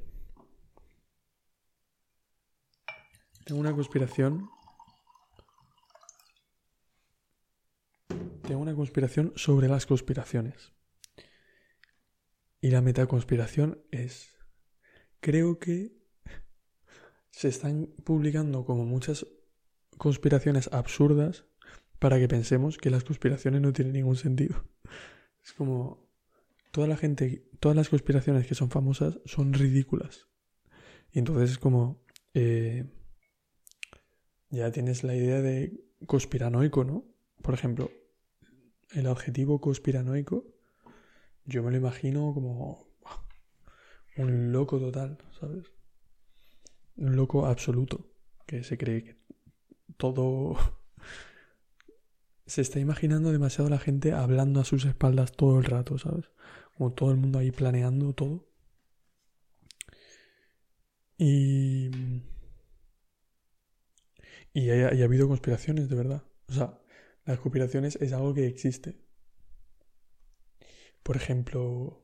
[3.45, 4.49] Tengo una conspiración.
[8.47, 10.71] Tengo una conspiración sobre las conspiraciones.
[12.61, 14.33] Y la metaconspiración es.
[15.19, 15.99] Creo que
[17.31, 19.25] se están publicando como muchas
[19.97, 21.48] conspiraciones absurdas
[21.99, 24.63] para que pensemos que las conspiraciones no tienen ningún sentido.
[25.43, 26.05] Es como
[26.71, 30.27] toda la gente, todas las conspiraciones que son famosas son ridículas.
[31.11, 32.85] Y entonces es como eh,
[34.49, 37.05] ya tienes la idea de conspiranoico, ¿no?
[37.41, 37.89] Por ejemplo,
[38.91, 40.45] el adjetivo conspiranoico,
[41.45, 42.87] yo me lo imagino como
[44.17, 45.71] un loco total, ¿sabes?
[46.97, 48.11] Un loco absoluto,
[48.45, 49.17] que se cree que
[49.97, 50.78] todo
[52.49, 56.31] se está imaginando demasiado la gente hablando a sus espaldas todo el rato, ¿sabes?
[56.75, 58.47] Como todo el mundo ahí planeando todo.
[61.17, 61.91] Y.
[64.53, 66.23] Y ha, ha habido conspiraciones, de verdad.
[66.47, 66.79] O sea,
[67.25, 68.97] las conspiraciones es algo que existe.
[71.03, 72.03] Por ejemplo,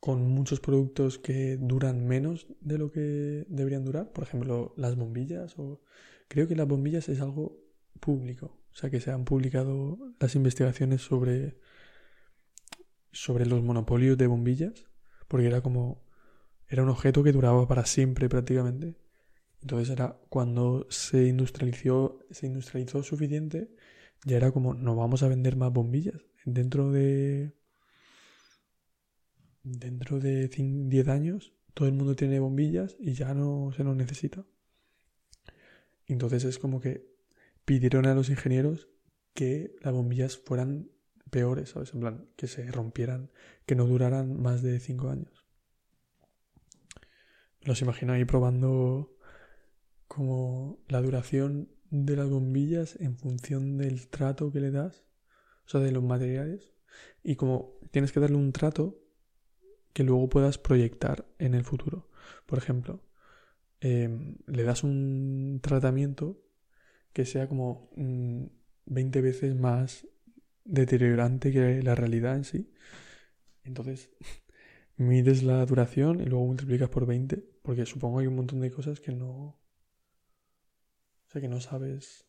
[0.00, 4.12] con muchos productos que duran menos de lo que deberían durar.
[4.12, 5.56] Por ejemplo, las bombillas.
[5.58, 5.80] O...
[6.28, 7.60] Creo que las bombillas es algo
[8.00, 8.61] público.
[8.72, 11.58] O sea, que se han publicado las investigaciones sobre,
[13.12, 14.86] sobre los monopolios de bombillas,
[15.28, 16.02] porque era como,
[16.68, 18.96] era un objeto que duraba para siempre prácticamente.
[19.60, 23.70] Entonces era cuando se industrializó, se industrializó suficiente,
[24.24, 26.20] ya era como, no vamos a vender más bombillas.
[26.44, 27.54] Dentro de,
[29.62, 34.44] dentro de 10 años, todo el mundo tiene bombillas y ya no se nos necesita.
[36.06, 37.11] Entonces es como que
[37.72, 38.90] pidieron a los ingenieros
[39.32, 40.90] que las bombillas fueran
[41.30, 41.94] peores, ¿sabes?
[41.94, 43.30] En plan, que se rompieran,
[43.64, 45.46] que no duraran más de 5 años.
[47.62, 49.16] Los imagino ahí probando
[50.06, 55.06] como la duración de las bombillas en función del trato que le das,
[55.64, 56.74] o sea, de los materiales,
[57.22, 59.00] y como tienes que darle un trato
[59.94, 62.10] que luego puedas proyectar en el futuro.
[62.44, 63.02] Por ejemplo,
[63.80, 66.42] em, le das un tratamiento
[67.12, 70.06] que sea como 20 mm, veces más
[70.64, 72.72] deteriorante que la realidad en sí.
[73.64, 74.10] Entonces,
[74.96, 79.00] mides la duración y luego multiplicas por 20, porque supongo hay un montón de cosas
[79.00, 79.60] que no...
[81.26, 82.26] O sea, que no sabes,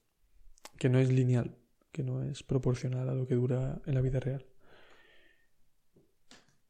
[0.77, 1.57] que no es lineal,
[1.91, 4.45] que no es proporcional a lo que dura en la vida real.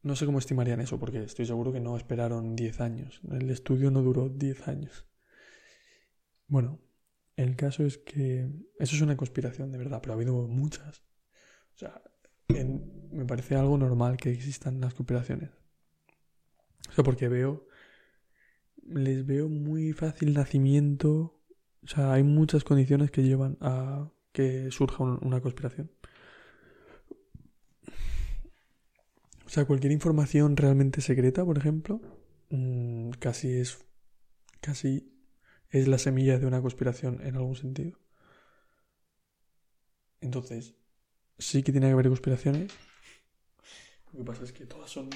[0.02, 3.22] No sé cómo estimarían eso, porque estoy seguro que no esperaron 10 años.
[3.32, 5.08] El estudio no duró 10 años.
[6.48, 6.82] Bueno,
[7.36, 8.48] el caso es que
[8.80, 11.04] eso es una conspiración, de verdad, pero ha habido muchas.
[11.76, 12.02] O sea,
[12.50, 15.50] me parece algo normal que existan las conspiraciones.
[16.90, 17.68] O sea, porque veo,
[18.86, 21.42] les veo muy fácil nacimiento.
[21.84, 25.92] O sea, hay muchas condiciones que llevan a que surja una conspiración.
[29.46, 32.02] O sea, cualquier información realmente secreta, por ejemplo,
[32.50, 33.80] mm, casi es.
[34.62, 35.13] casi
[35.74, 38.00] es la semilla de una conspiración en algún sentido.
[40.22, 40.76] Entonces,
[41.40, 42.72] sí que tiene que haber conspiraciones.
[44.14, 45.10] Lo que pasa es que todas son.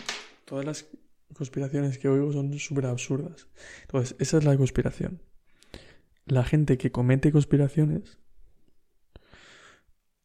[0.46, 0.88] Todas las
[1.34, 3.48] conspiraciones que oigo son súper absurdas.
[3.84, 5.22] Entonces, esa es la conspiración.
[6.26, 8.18] La gente que comete conspiraciones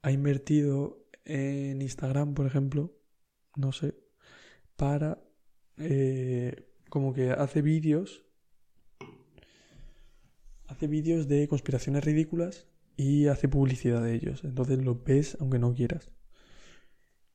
[0.01, 2.97] ha invertido en Instagram, por ejemplo,
[3.55, 3.95] no sé,
[4.77, 5.23] para
[5.77, 8.25] eh, como que hace vídeos
[10.73, 14.45] hace vídeos de conspiraciones ridículas y hace publicidad de ellos.
[14.45, 16.11] Entonces lo ves aunque no quieras.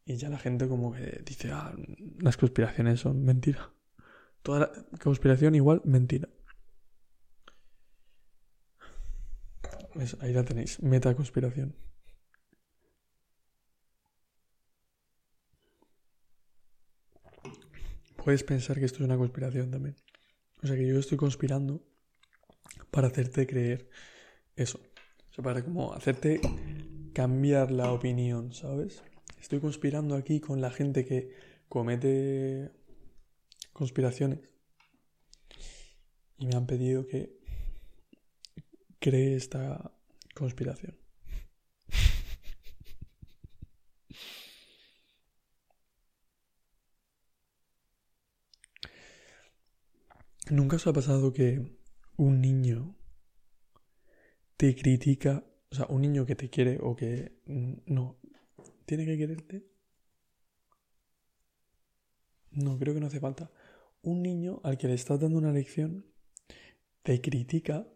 [0.05, 1.75] Y ya la gente como que dice ah
[2.19, 3.71] las conspiraciones son mentira
[4.41, 6.29] toda la conspiración igual mentira.
[9.93, 11.75] Pues ahí la tenéis meta conspiración
[18.23, 19.95] puedes pensar que esto es una conspiración también.
[20.61, 21.81] O sea que yo estoy conspirando
[22.91, 23.89] para hacerte creer
[24.55, 24.79] eso.
[25.31, 26.39] O sea, para como hacerte
[27.13, 29.01] cambiar la opinión, ¿sabes?
[29.41, 31.33] Estoy conspirando aquí con la gente que
[31.69, 32.71] comete
[33.73, 34.39] conspiraciones.
[36.39, 37.37] Y me han pedido que
[38.99, 39.91] cree esta
[40.35, 40.97] conspiración.
[50.49, 51.77] ¿Nunca os ha pasado que
[52.17, 52.95] un niño
[54.57, 57.39] te critica, o sea, un niño que te quiere o que
[57.85, 58.19] no,
[58.85, 59.67] tiene que quererte?
[62.51, 63.51] No, creo que no hace falta.
[64.01, 66.05] Un niño al que le estás dando una lección
[67.03, 67.87] te critica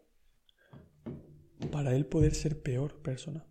[1.72, 3.46] para él poder ser peor persona.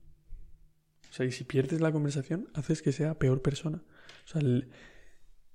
[1.11, 3.83] O sea, y si pierdes la conversación, haces que sea peor persona.
[4.25, 4.69] O sea, le,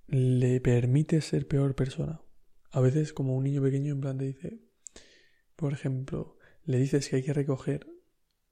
[0.08, 2.22] le permites ser peor persona.
[2.72, 4.65] A veces como un niño pequeño en plan te dice,
[5.56, 7.88] por ejemplo, le dices que hay que recoger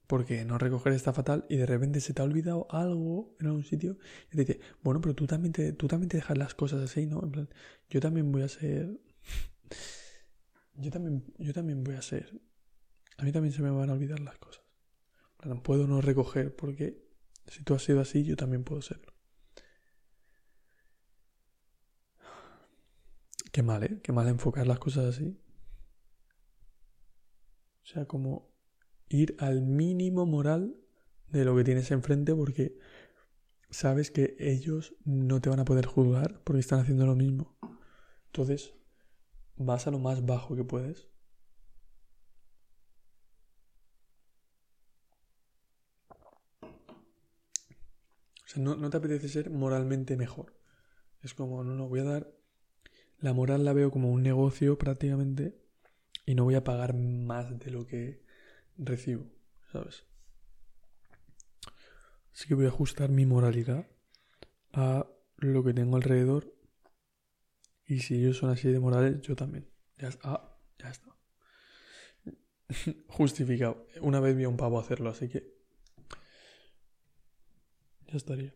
[0.08, 3.64] porque no recoger está fatal y de repente se te ha olvidado algo en algún
[3.64, 3.98] sitio
[4.32, 7.06] y te dice, bueno, pero tú también te, tú también te dejas las cosas así,
[7.06, 7.24] ¿no?
[7.24, 7.50] En plan,
[7.90, 9.00] yo también voy a ser...
[10.76, 12.42] Yo también, yo también voy a ser...
[13.18, 14.64] A mí también se me van a olvidar las cosas.
[15.64, 17.04] puedo no recoger porque
[17.48, 19.14] si tú has sido así, yo también puedo serlo.
[23.52, 24.00] Qué mal, ¿eh?
[24.02, 25.38] Qué mal enfocar las cosas así.
[27.94, 28.50] Sea, como
[29.08, 30.76] ir al mínimo moral
[31.28, 32.76] de lo que tienes enfrente porque
[33.70, 37.56] sabes que ellos no te van a poder juzgar porque están haciendo lo mismo.
[38.28, 38.74] Entonces,
[39.58, 41.08] vas a lo más bajo que puedes.
[48.44, 50.56] O sea, no, no te apetece ser moralmente mejor.
[51.22, 52.34] Es como, no, no, voy a dar
[53.20, 55.63] la moral la veo como un negocio prácticamente
[56.26, 58.24] y no voy a pagar más de lo que
[58.78, 59.26] recibo,
[59.72, 60.06] ¿sabes?
[62.34, 63.88] Así que voy a ajustar mi moralidad
[64.72, 65.08] a
[65.38, 66.54] lo que tengo alrededor
[67.86, 69.70] y si ellos son así de morales, yo también.
[69.98, 70.34] Ya está.
[70.34, 71.16] Ah, ya está.
[73.08, 73.88] Justificado.
[74.02, 75.54] Una vez vi a un pavo hacerlo, así que
[78.08, 78.56] ya estaría.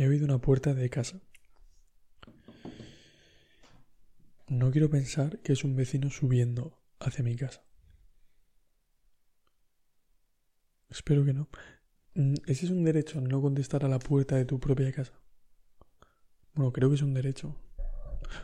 [0.00, 1.20] He oído una puerta de casa.
[4.48, 7.62] No quiero pensar que es un vecino subiendo hacia mi casa.
[10.88, 11.50] Espero que no.
[12.14, 15.20] Mm, ese es un derecho, no contestar a la puerta de tu propia casa.
[16.54, 17.54] Bueno, creo que es un derecho.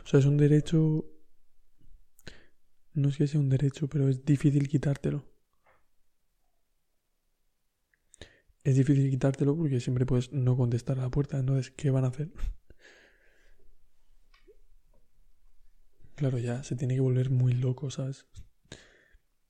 [0.03, 1.09] O sea, es un derecho...
[2.93, 5.25] No sé si sea un derecho, pero es difícil quitártelo.
[8.67, 11.39] Es difícil quitártelo porque siempre puedes no contestar a la puerta.
[11.39, 12.29] Entonces, ¿qué van a hacer?
[16.15, 18.25] Claro, ya se tiene que volver muy loco, ¿sabes?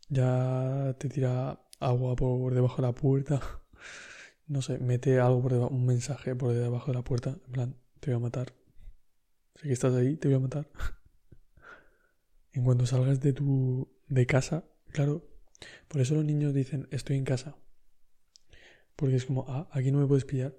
[0.10, 3.42] Ya te tira agua por debajo de la puerta.
[4.50, 7.38] No sé, mete algo por debajo, un mensaje por debajo de la puerta.
[7.48, 8.54] En plan, te voy a matar.
[9.56, 10.70] Sé que estás ahí, te voy a matar.
[12.54, 13.90] En cuanto salgas de tu.
[14.08, 14.64] de casa,
[14.94, 15.28] claro.
[15.90, 17.58] Por eso los niños dicen, estoy en casa.
[18.98, 20.54] Porque es como, ah, aquí no me puedes pillar.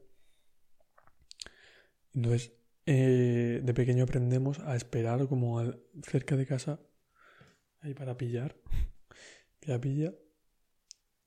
[2.14, 2.54] Entonces,
[2.86, 5.60] eh, de pequeño aprendemos a esperar como
[6.02, 6.80] cerca de casa.
[7.80, 8.56] Ahí para pillar.
[9.60, 10.14] Ya pilla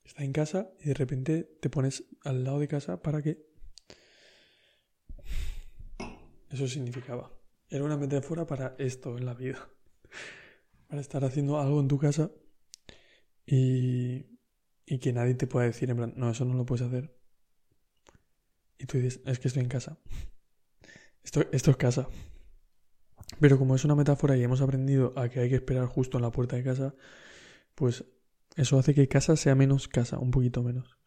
[0.03, 3.45] está en casa y de repente te pones al lado de casa para que...
[6.49, 7.31] Eso significaba.
[7.69, 9.69] Era una metáfora para esto en la vida.
[10.87, 12.31] Para estar haciendo algo en tu casa
[13.45, 14.25] y,
[14.91, 17.15] y que nadie te pueda decir en plan, no, eso no lo puedes hacer.
[18.77, 19.97] Y tú dices, es que estoy en casa.
[21.23, 22.09] Esto, esto es casa.
[23.39, 26.23] Pero como es una metáfora y hemos aprendido a que hay que esperar justo en
[26.23, 26.93] la puerta de casa,
[27.73, 28.03] pues
[28.57, 30.97] eso hace que casa sea menos casa, un poquito menos.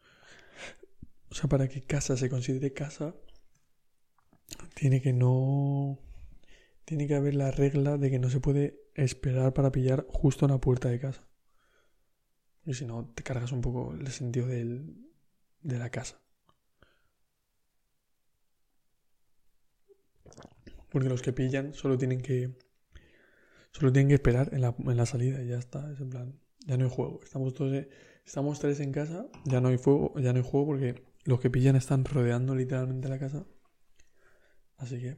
[1.29, 3.13] O sea, para que casa se considere casa,
[4.73, 5.99] tiene que no.
[6.85, 10.53] Tiene que haber la regla de que no se puede esperar para pillar justo en
[10.53, 11.27] la puerta de casa.
[12.65, 14.95] Y si no, te cargas un poco el sentido del,
[15.61, 16.19] de la casa.
[20.89, 22.57] Porque los que pillan solo tienen que.
[23.71, 25.91] Solo tienen que esperar en la, en la salida y ya está.
[25.91, 27.19] Es en plan ya no hay juego.
[27.23, 27.85] Estamos todos,
[28.25, 31.49] estamos tres en casa, ya no hay fuego, ya no hay juego porque los que
[31.49, 33.45] pillan están rodeando literalmente la casa.
[34.77, 35.17] Así que.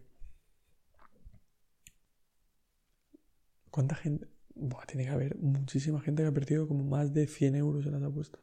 [3.72, 4.28] ¿Cuánta gente?
[4.60, 7.91] Buah, tiene que haber muchísima gente que ha perdido como más de 100 euros en
[7.93, 8.41] las apuestas.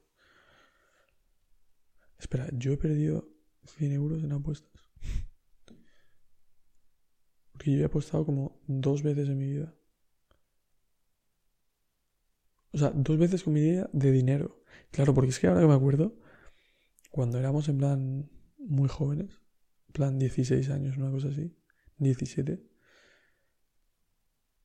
[2.18, 3.28] Espera, yo he perdido
[3.64, 4.90] 100 euros en apuestas.
[7.52, 9.74] Porque yo he apostado como dos veces en mi vida.
[12.72, 14.62] O sea, dos veces con mi idea de dinero.
[14.90, 16.18] Claro, porque es que ahora que me acuerdo,
[17.10, 19.40] cuando éramos en plan muy jóvenes,
[19.88, 21.56] en plan 16 años, una cosa así,
[21.98, 22.73] 17,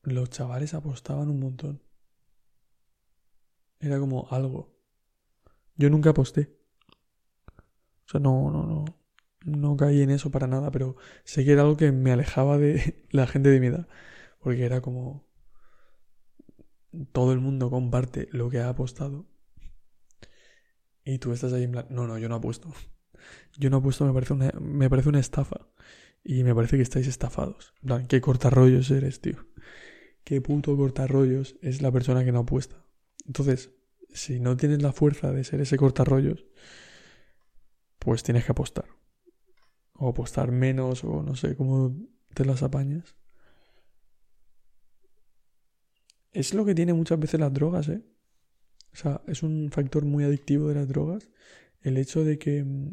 [0.02, 1.82] los chavales apostaban un montón.
[3.80, 4.76] Era como algo.
[5.76, 6.56] Yo nunca aposté.
[8.06, 8.84] O sea, no, no, no.
[9.44, 13.06] No caí en eso para nada, pero sé que era algo que me alejaba de
[13.10, 13.88] la gente de mi edad.
[14.40, 15.26] Porque era como
[17.12, 19.26] todo el mundo comparte lo que ha apostado
[21.04, 22.72] y tú estás ahí en plan, no, no, yo no apuesto.
[23.58, 25.68] Yo no apuesto, me parece una, me parece una estafa.
[26.22, 27.74] Y me parece que estáis estafados.
[27.82, 29.46] En plan, qué cortarrollos eres, tío.
[30.30, 32.86] Qué puto cortarrollos es la persona que no apuesta.
[33.26, 33.72] Entonces,
[34.10, 36.46] si no tienes la fuerza de ser ese cortarrollos,
[37.98, 38.84] pues tienes que apostar.
[39.94, 41.96] O apostar menos, o no sé cómo
[42.32, 43.16] te las apañas.
[46.30, 48.04] Es lo que tiene muchas veces las drogas, ¿eh?
[48.92, 51.28] O sea, es un factor muy adictivo de las drogas
[51.80, 52.62] el hecho de que...
[52.62, 52.92] Mm,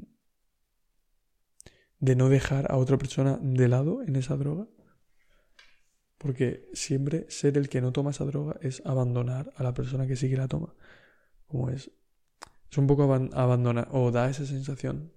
[2.00, 4.68] de no dejar a otra persona de lado en esa droga.
[6.18, 10.16] Porque siempre ser el que no toma esa droga es abandonar a la persona que
[10.16, 10.74] sí que la toma.
[11.48, 11.92] Como es.
[12.72, 13.88] Es un poco abandonar.
[13.92, 15.14] O da esa sensación.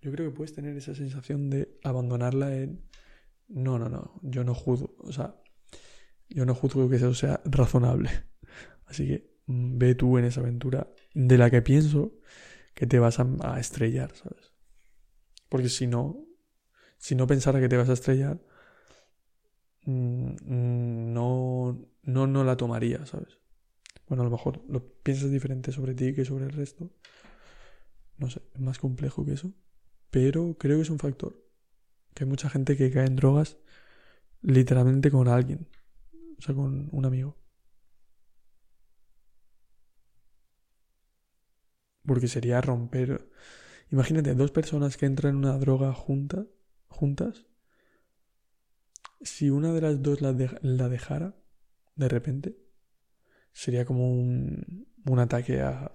[0.00, 2.84] Yo creo que puedes tener esa sensación de abandonarla en.
[3.48, 4.20] No, no, no.
[4.22, 4.96] Yo no juzgo.
[4.98, 5.36] O sea,
[6.28, 8.10] yo no juzgo que eso sea razonable.
[8.86, 12.18] Así que mm, ve tú en esa aventura de la que pienso
[12.74, 14.52] que te vas a, estrellar, ¿sabes?
[15.48, 16.26] Porque si no,
[16.98, 18.40] si no pensara que te vas a estrellar,
[19.86, 23.38] no, no, no la tomaría, ¿sabes?
[24.08, 26.90] Bueno, a lo mejor lo piensas diferente sobre ti que sobre el resto.
[28.18, 29.52] No sé, es más complejo que eso.
[30.10, 31.42] Pero creo que es un factor.
[32.14, 33.58] Que hay mucha gente que cae en drogas
[34.42, 35.68] literalmente con alguien
[36.38, 37.36] o sea, con un amigo.
[42.06, 43.30] Porque sería romper.
[43.90, 46.46] Imagínate, dos personas que entran en una droga junta,
[46.88, 47.46] juntas.
[49.24, 51.34] Si una de las dos la, dejara,
[51.96, 52.56] de repente,
[53.52, 55.92] sería como un, un ataque a,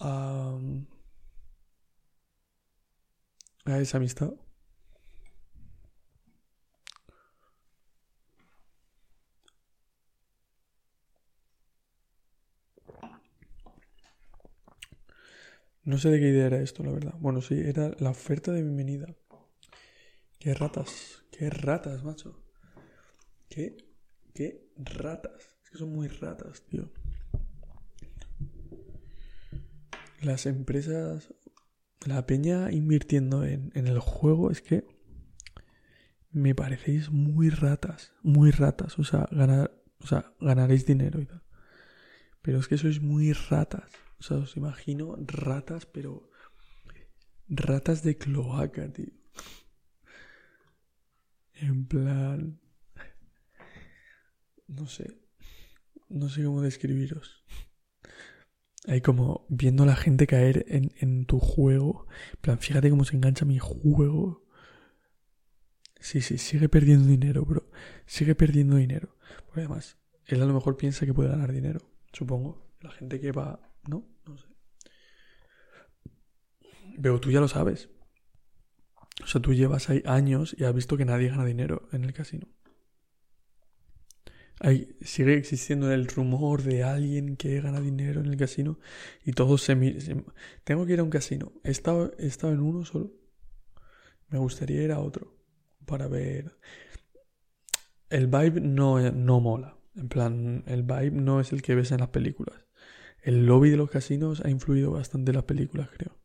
[0.00, 0.58] a,
[3.66, 4.32] a esa amistad.
[15.84, 17.14] No sé de qué idea era esto, la verdad.
[17.18, 19.06] Bueno, sí, era la oferta de bienvenida.
[20.38, 22.42] Qué ratas, qué ratas, macho.
[23.48, 23.76] Qué,
[24.34, 25.58] qué ratas.
[25.62, 26.90] Es que son muy ratas, tío.
[30.22, 31.34] Las empresas,
[32.06, 34.86] la peña invirtiendo en, en el juego es que
[36.30, 38.98] me parecéis muy ratas, muy ratas.
[38.98, 41.42] O sea, ganar, o sea, ganaréis dinero y tal.
[42.42, 43.90] Pero es que sois muy ratas.
[44.18, 46.30] O sea, os imagino ratas, pero
[47.48, 49.12] ratas de cloaca, tío.
[51.56, 52.60] En plan...
[54.68, 55.18] No sé.
[56.08, 57.44] No sé cómo describiros.
[58.86, 62.06] Hay como viendo a la gente caer en, en tu juego.
[62.34, 64.44] En plan, fíjate cómo se engancha mi juego.
[65.98, 67.70] Sí, sí, sigue perdiendo dinero, bro.
[68.06, 69.16] Sigue perdiendo dinero.
[69.46, 71.80] Porque además, él a lo mejor piensa que puede ganar dinero.
[72.12, 72.70] Supongo.
[72.80, 73.60] La gente que va...
[73.88, 74.06] ¿No?
[74.26, 74.46] No sé.
[77.00, 77.88] Pero tú ya lo sabes.
[79.22, 82.12] O sea, tú llevas ahí años y has visto que nadie gana dinero en el
[82.12, 82.48] casino.
[84.60, 88.78] Hay, sigue existiendo el rumor de alguien que gana dinero en el casino
[89.24, 90.24] y todos se, miran.
[90.64, 91.52] Tengo que ir a un casino.
[91.62, 93.12] He estado, he estado en uno solo.
[94.28, 95.36] Me gustaría ir a otro
[95.84, 96.58] para ver.
[98.08, 99.78] El vibe no, no mola.
[99.94, 102.66] En plan, el vibe no es el que ves en las películas.
[103.22, 106.16] El lobby de los casinos ha influido bastante en las películas, creo.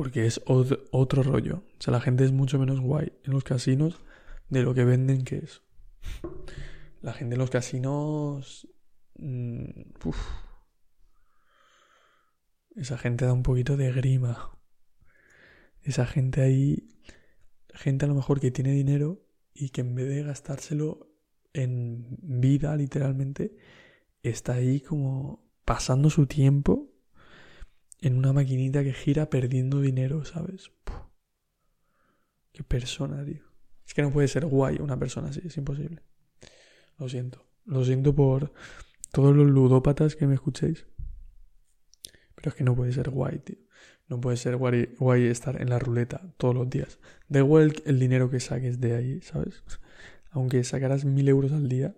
[0.00, 1.56] Porque es otro, rollo.
[1.78, 4.00] O sea, la gente es mucho menos guay en los casinos
[4.48, 5.60] de lo que venden que es.
[7.02, 8.66] La gente en los casinos...
[9.18, 9.82] Mm,
[12.76, 14.58] esa gente da un poquito de grima.
[15.82, 16.88] Esa gente ahí...
[17.74, 19.20] Gente a lo mejor que tiene dinero
[19.52, 21.10] y que en vez de gastárselo
[21.52, 23.54] en vida, literalmente,
[24.22, 26.89] está ahí como pasando su tiempo
[28.00, 30.72] en una maquinita que gira perdiendo dinero, ¿sabes?
[32.52, 33.44] Qué persona, tío.
[33.86, 36.02] Es que no puede ser guay una persona así, es imposible.
[36.98, 37.46] Lo siento.
[37.64, 38.52] Lo siento por
[39.12, 40.86] todos los ludópatas que me escuchéis.
[42.34, 43.58] Pero es que no puede ser guay, tío.
[44.08, 46.98] No puede ser guay, guay estar en la ruleta todos los días.
[47.28, 49.62] Da igual el, dinero que saques de ahí, ¿sabes?
[50.30, 51.94] Aunque sacarás mil euros al día,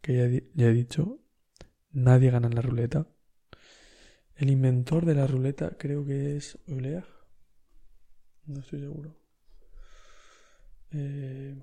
[0.00, 1.20] que ya, ya he dicho,
[1.92, 3.06] nadie gana en la ruleta.
[4.40, 7.04] El inventor de la ruleta creo que es Euler.
[8.46, 9.14] No estoy seguro.
[10.92, 11.62] Eh,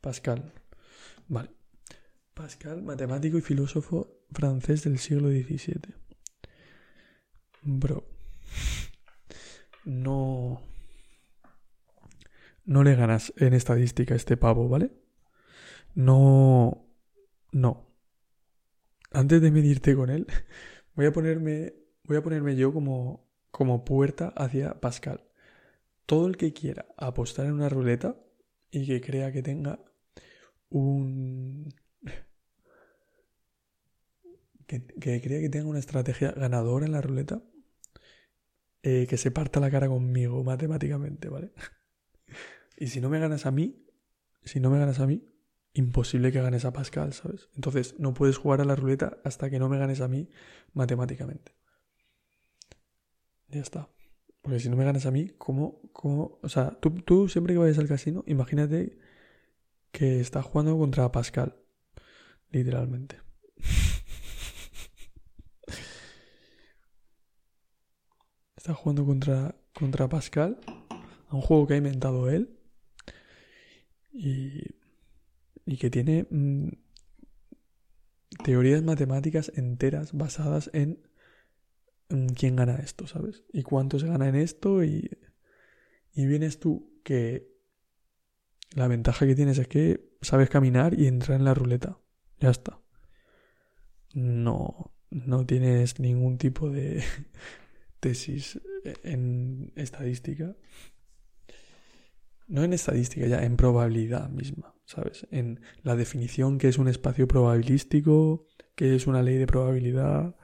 [0.00, 0.54] Pascal.
[1.28, 1.50] Vale.
[2.32, 5.94] Pascal, matemático y filósofo francés del siglo XVII.
[7.60, 8.08] Bro.
[9.84, 10.62] No.
[12.64, 14.92] No le ganas en estadística a este pavo, ¿vale?
[15.94, 16.88] No
[17.52, 17.86] no.
[19.10, 20.26] Antes de medirte con él,
[20.94, 21.74] voy a ponerme,
[22.04, 25.24] voy a ponerme yo como, como puerta hacia Pascal.
[26.06, 28.16] Todo el que quiera apostar en una ruleta
[28.70, 29.78] y que crea que tenga
[30.70, 31.74] un...
[34.66, 37.42] que, crea que tenga una estrategia ganadora en la ruleta,
[38.82, 41.52] eh, que se parta la cara conmigo matemáticamente, ¿vale?
[42.78, 43.86] y si no me ganas a mí,
[44.42, 45.31] si no me ganas a mí,
[45.74, 47.48] imposible que ganes a Pascal, ¿sabes?
[47.54, 50.28] Entonces no puedes jugar a la ruleta hasta que no me ganes a mí
[50.74, 51.52] matemáticamente.
[53.48, 53.88] Ya está.
[54.42, 55.80] Porque si no me ganas a mí, ¿cómo?
[55.92, 56.38] cómo?
[56.42, 58.98] O sea, tú, tú siempre que vayas al casino, imagínate
[59.92, 61.56] que estás jugando contra Pascal.
[62.50, 63.20] Literalmente.
[68.56, 70.58] estás jugando contra, contra Pascal.
[71.28, 72.58] A un juego que ha inventado él.
[74.12, 74.81] Y
[75.66, 76.68] y que tiene mm,
[78.44, 81.00] teorías matemáticas enteras basadas en,
[82.36, 83.44] quién gana esto, ¿sabes?
[83.52, 85.10] Y cuánto se gana en esto y,
[86.14, 87.50] y vienes tú que
[88.74, 91.98] la ventaja que tienes es que sabes caminar y entrar en la ruleta.
[92.40, 92.80] Ya está.
[94.14, 97.02] No, no tienes ningún tipo de
[98.00, 98.60] tesis
[99.04, 100.56] en estadística.
[102.48, 104.72] No en estadística, ya en probabilidad misma.
[104.84, 105.26] ¿sabes?
[105.30, 110.36] En la definición que es un espacio probabilístico, que es una ley de probabilidad,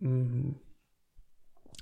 [0.00, 0.50] mm,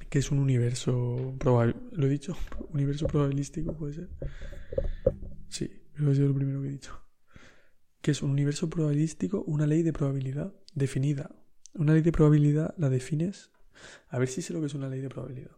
[0.08, 1.76] que es un universo probable.
[1.92, 2.36] ¿Lo he dicho?
[2.72, 4.08] ¿Universo probabilístico puede ser?
[5.48, 7.00] Sí, creo que es lo primero que he dicho.
[8.00, 11.30] Que es un universo probabilístico, una ley de probabilidad definida.
[11.74, 13.52] Una ley de probabilidad la defines.
[14.08, 15.52] A ver si sé lo que es una ley de probabilidad.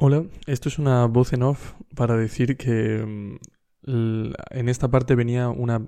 [0.00, 5.48] Hola, esto es una voz en off para decir que mm, en esta parte venía
[5.48, 5.84] una,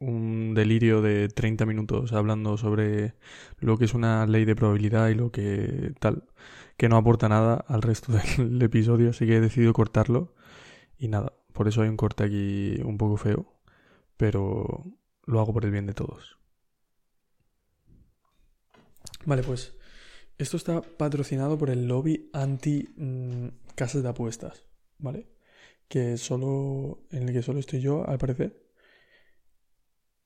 [0.00, 3.14] un delirio de 30 minutos hablando sobre
[3.60, 6.24] lo que es una ley de probabilidad y lo que tal,
[6.76, 10.34] que no aporta nada al resto del episodio, así que he decidido cortarlo
[10.98, 13.46] y nada, por eso hay un corte aquí un poco feo,
[14.18, 14.84] pero
[15.24, 16.38] lo hago por el bien de todos.
[19.24, 19.74] Vale, pues
[20.38, 24.64] esto está patrocinado por el lobby anti mm, casas de apuestas,
[24.98, 25.28] ¿vale?
[25.88, 28.64] Que solo en el que solo estoy yo, al parecer.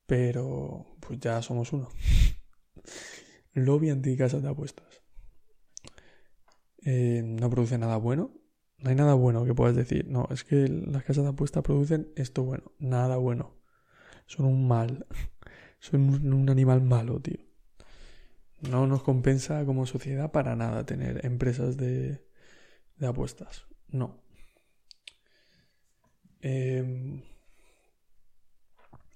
[0.06, 1.88] Pero pues ya somos uno.
[3.54, 5.02] lobby anti casas de apuestas.
[6.82, 8.32] Eh, no produce nada bueno.
[8.78, 10.06] No hay nada bueno que puedas decir.
[10.09, 12.72] No, es que las casas de apuestas producen esto bueno.
[12.78, 13.56] Nada bueno.
[14.26, 15.06] Son un mal.
[15.80, 17.47] Son un animal malo, tío.
[18.61, 22.26] No nos compensa como sociedad para nada tener empresas de,
[22.96, 23.66] de apuestas.
[23.88, 24.22] No.
[26.40, 27.22] Em,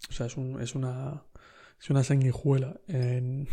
[0.09, 1.25] o sea, es, un, es, una,
[1.81, 3.49] es una sanguijuela en,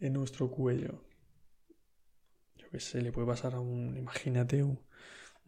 [0.00, 1.04] en nuestro cuello.
[2.56, 4.80] Yo qué sé, le puede pasar a un, imagínate, un,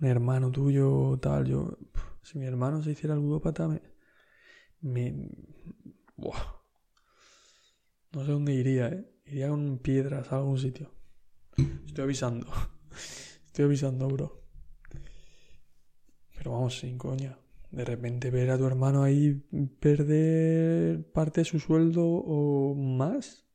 [0.00, 1.78] hermano tuyo, tal, yo,
[2.22, 3.82] si mi hermano se hiciera ludópata, me,
[4.80, 5.28] me,
[6.16, 6.57] buah,
[8.12, 9.08] no sé dónde iría, ¿eh?
[9.26, 10.90] Iría con piedras a algún sitio.
[11.86, 12.46] Estoy avisando.
[13.46, 14.42] Estoy avisando, bro.
[16.36, 17.38] Pero vamos, sin coña.
[17.70, 19.34] De repente ver a tu hermano ahí
[19.80, 23.46] perder parte de su sueldo o más.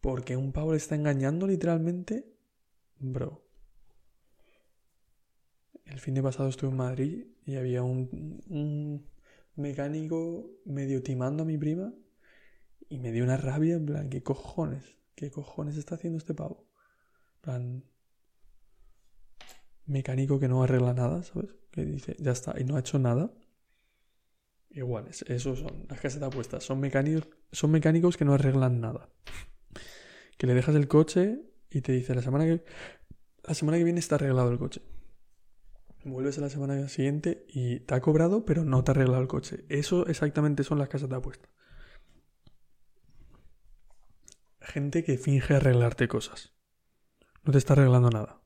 [0.00, 2.36] Porque un pavo le está engañando literalmente.
[2.98, 3.42] Bro.
[5.86, 9.06] El fin de pasado estuve en Madrid y había un, un
[9.54, 11.94] mecánico medio timando a mi prima
[12.88, 14.96] y me dio una rabia, en plan, ¿qué cojones?
[15.14, 16.68] ¿Qué cojones está haciendo este pavo?
[17.36, 17.84] En plan,
[19.86, 21.50] mecánico que no arregla nada, ¿sabes?
[21.70, 23.32] Que dice, ya está, y no ha hecho nada.
[24.70, 26.64] Iguales, esos son las casas de apuestas.
[26.64, 29.08] Son mecánicos, son mecánicos que no arreglan nada.
[30.36, 32.62] Que le dejas el coche y te dice, la semana que,
[33.42, 34.82] la semana que viene está arreglado el coche.
[36.04, 39.28] Vuelves a la semana siguiente y te ha cobrado, pero no te ha arreglado el
[39.28, 39.64] coche.
[39.68, 41.50] Eso exactamente son las casas de apuestas.
[44.66, 46.54] Gente que finge arreglarte cosas.
[47.44, 48.42] No te está arreglando nada.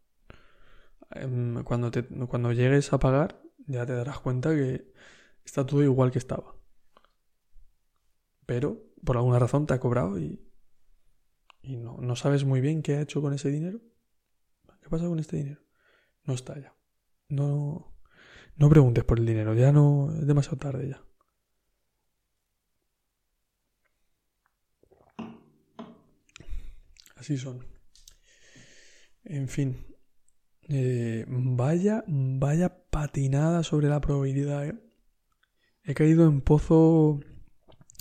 [1.11, 4.93] Em, cuando, te, cuando llegues a pagar, ya te darás cuenta que
[5.45, 6.55] está todo igual que estaba.
[8.47, 10.47] Pero por alguna razón te ha cobrado y,
[11.63, 13.81] y no, no sabes muy bien qué ha hecho con ese dinero.
[14.83, 15.63] ¿Qué pasa con este dinero?
[16.25, 16.75] No está ya.
[17.29, 17.97] No,
[18.57, 21.03] no preguntes por el dinero, ya no es demasiado tarde ya.
[27.21, 27.67] Así son.
[29.25, 29.77] En fin.
[30.71, 34.67] Eh, vaya, vaya patinada sobre la probabilidad.
[34.67, 34.75] ¿eh?
[35.85, 37.21] He caído en pozo.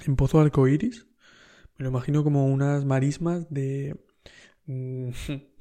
[0.06, 1.06] En pozo arcoiris.
[1.78, 4.00] Me lo imagino como unas marismas de.
[4.68, 5.10] Mm,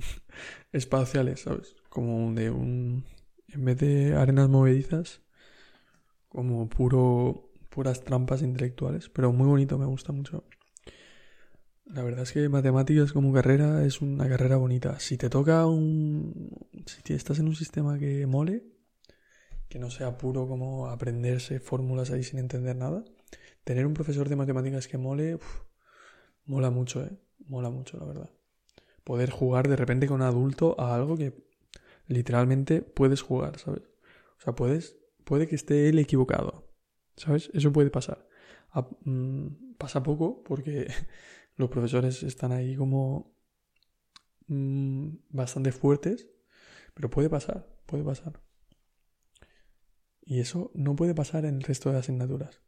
[0.73, 1.75] espaciales, ¿sabes?
[1.89, 3.07] Como de un.
[3.49, 5.21] En vez de arenas movedizas.
[6.29, 7.51] Como puro.
[7.71, 9.09] puras trampas intelectuales.
[9.09, 10.45] Pero muy bonito, me gusta mucho.
[11.95, 15.01] La verdad es que matemáticas como carrera es una carrera bonita.
[15.01, 16.51] Si te toca un...
[16.87, 18.63] Si estás en un sistema que mole,
[19.69, 23.05] que no sea puro como aprenderse fórmulas ahí sin entender nada,
[23.65, 25.39] tener un profesor de matemáticas que mole,
[26.45, 27.11] mola mucho, ¿eh?
[27.47, 28.31] Mola mucho, la verdad.
[29.05, 31.47] Poder jugar de repente con un adulto a algo que
[32.07, 33.83] literalmente puedes jugar, ¿sabes?
[34.39, 34.97] O sea, puedes...
[35.25, 36.71] Puede que esté él equivocado,
[37.17, 37.51] ¿sabes?
[37.55, 38.27] Eso puede pasar.
[39.05, 40.89] Mm, pasa poco porque
[41.59, 43.37] los profesores están ahí como
[44.47, 46.29] mm, bastante fuertes,
[46.95, 48.41] pero puede pasar, puede pasar.
[50.23, 52.63] Y eso no puede pasar en el resto de asignaturas.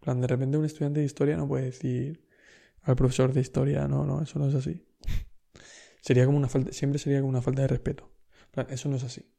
[0.00, 2.28] plan, de repente un estudiante de historia no puede decir
[2.82, 4.86] al profesor de historia, no, no, eso no es así.
[6.02, 8.12] sería como una falta, siempre sería como una falta de respeto.
[8.50, 9.32] plan, eso no es así.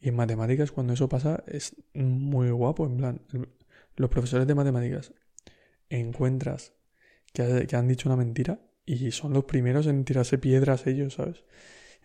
[0.00, 2.86] Y en matemáticas, cuando eso pasa, es muy guapo.
[2.86, 3.22] En plan,
[3.94, 5.14] los profesores de matemáticas
[5.90, 6.74] encuentras
[7.32, 11.44] que, han dicho una mentira y son los primeros en tirarse piedras ellos, ¿sabes?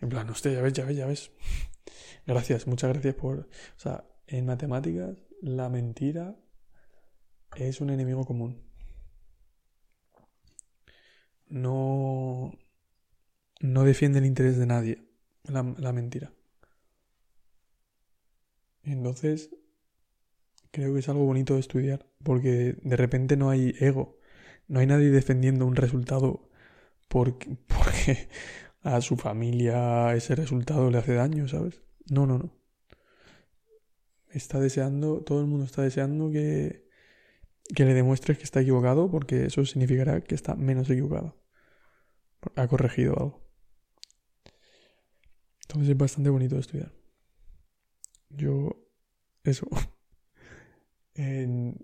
[0.00, 1.30] En plan, usted, ya ves, ya ves, ya ves.
[2.26, 3.38] Gracias, muchas gracias por...
[3.40, 6.36] O sea, en matemáticas la mentira
[7.56, 8.62] es un enemigo común.
[11.48, 12.52] No...
[13.60, 15.08] No defiende el interés de nadie,
[15.44, 16.32] la, la mentira.
[18.84, 19.50] Entonces,
[20.70, 24.17] creo que es algo bonito de estudiar, porque de repente no hay ego.
[24.68, 26.48] No hay nadie defendiendo un resultado
[27.08, 27.56] porque,
[28.82, 31.82] a su familia ese resultado le hace daño, ¿sabes?
[32.10, 32.52] No, no, no.
[34.30, 36.86] Está deseando, todo el mundo está deseando que,
[37.74, 41.36] que le demuestres que está equivocado porque eso significará que está menos equivocado.
[42.54, 43.48] Ha corregido algo.
[45.62, 46.92] Entonces es bastante bonito estudiar.
[48.30, 48.86] Yo,
[49.44, 49.66] eso.
[51.14, 51.76] En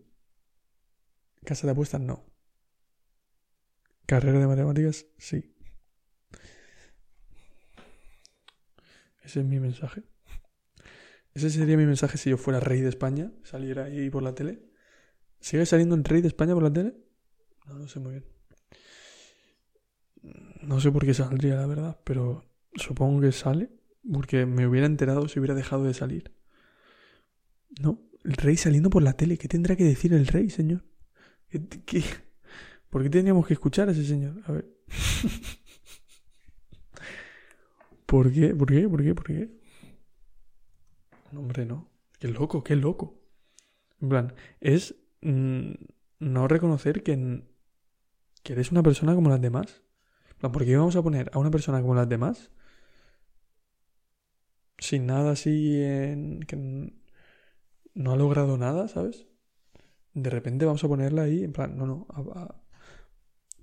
[1.45, 2.34] casa de apuestas no.
[4.07, 5.55] Carrera de matemáticas, sí.
[9.23, 10.03] Ese es mi mensaje.
[11.33, 14.63] Ese sería mi mensaje si yo fuera rey de España, saliera ahí por la tele.
[15.41, 16.95] ¿Sigue saliendo el rey de España por la tele?
[17.67, 18.25] No lo sé muy bien.
[20.63, 22.45] No sé por qué saldría, la verdad, pero
[22.77, 23.71] supongo que sale
[24.11, 26.33] porque me hubiera enterado si hubiera dejado de salir.
[27.81, 29.39] No, el rey saliendo por la tele.
[29.39, 30.85] ¿Qué tendrá que decir el rey, señor?
[31.49, 32.03] ¿Qué,
[32.95, 34.41] por qué tendríamos que escuchar a ese señor?
[34.47, 34.71] A ver.
[38.07, 38.55] ¿Por qué?
[38.55, 38.89] ¿Por qué?
[38.89, 39.15] ¿Por qué?
[39.17, 39.51] ¿Por qué?
[41.33, 41.91] No, hombre, no.
[42.21, 43.21] Qué loco, qué loco.
[44.01, 45.73] En plan, es mm,
[46.21, 47.43] no reconocer que,
[48.45, 49.83] que eres una persona como las demás.
[50.39, 52.53] ¿por qué vamos a poner a una persona como las demás?
[54.79, 56.93] Sin nada así en, que
[57.95, 59.27] no ha logrado nada, ¿sabes?
[60.13, 62.64] De repente vamos a ponerla ahí, en plan, no, no, a,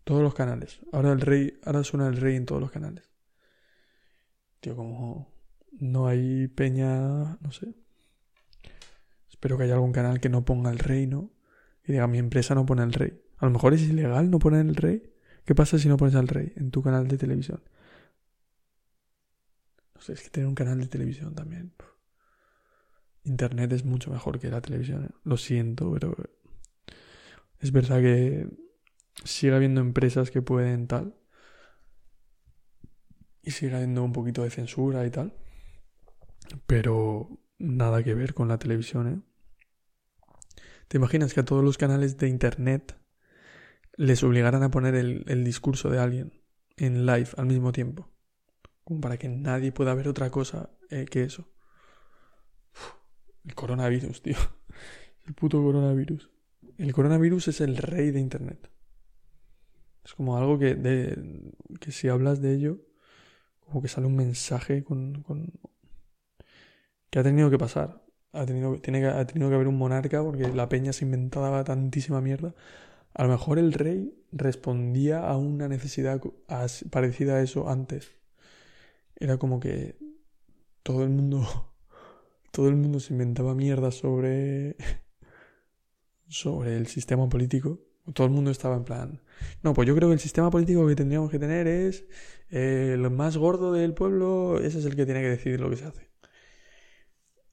[0.04, 0.82] todos los canales.
[0.92, 3.10] Ahora el rey, ahora suena el rey en todos los canales.
[4.60, 5.34] Tío, como
[5.80, 7.74] no hay peña, no sé.
[9.30, 11.32] Espero que haya algún canal que no ponga el rey, ¿no?
[11.84, 13.20] Y diga, mi empresa no pone el rey.
[13.38, 15.12] A lo mejor es ilegal no poner el rey.
[15.46, 17.64] ¿Qué pasa si no pones al rey en tu canal de televisión?
[19.96, 21.74] No sé, es que tener un canal de televisión también.
[23.24, 25.06] Internet es mucho mejor que la televisión.
[25.06, 25.10] ¿eh?
[25.24, 26.16] Lo siento, pero
[27.60, 28.48] es verdad que
[29.24, 31.16] sigue habiendo empresas que pueden tal
[33.44, 35.34] y sigue habiendo un poquito de censura y tal.
[36.68, 39.22] Pero nada que ver con la televisión, ¿eh?
[40.88, 42.98] ¿Te imaginas que a todos los canales de internet
[43.96, 46.44] les obligaran a poner el, discurso de alguien
[46.76, 48.12] en live al mismo tiempo?
[48.84, 51.48] Como para que nadie pueda ver otra cosa eh, que eso.
[53.46, 54.38] el coronavirus, tío.
[55.26, 56.30] El puto coronavirus.
[56.78, 58.72] El coronavirus es el rey de internet.
[60.04, 62.80] Es como algo que, de, que si hablas de ello,
[63.60, 65.52] como que sale un mensaje con, con
[67.10, 68.02] que ha tenido que pasar.
[68.34, 71.64] Ha tenido, tiene que, ha tenido que haber un monarca porque la peña se inventaba
[71.64, 72.56] tantísima mierda.
[73.14, 76.22] A lo mejor el rey respondía a una necesidad
[76.90, 78.12] parecida a eso antes.
[79.18, 79.98] Era como que
[80.84, 81.46] todo el mundo
[82.52, 84.78] todo el mundo se inventaba mierda sobre
[86.28, 87.80] sobre el sistema político.
[88.14, 89.22] Todo el mundo estaba en plan,
[89.64, 92.06] no, pues yo creo que el sistema político que tendríamos que tener es
[92.50, 95.78] eh, el más gordo del pueblo, ese es el que tiene que decidir lo que
[95.78, 96.10] se hace.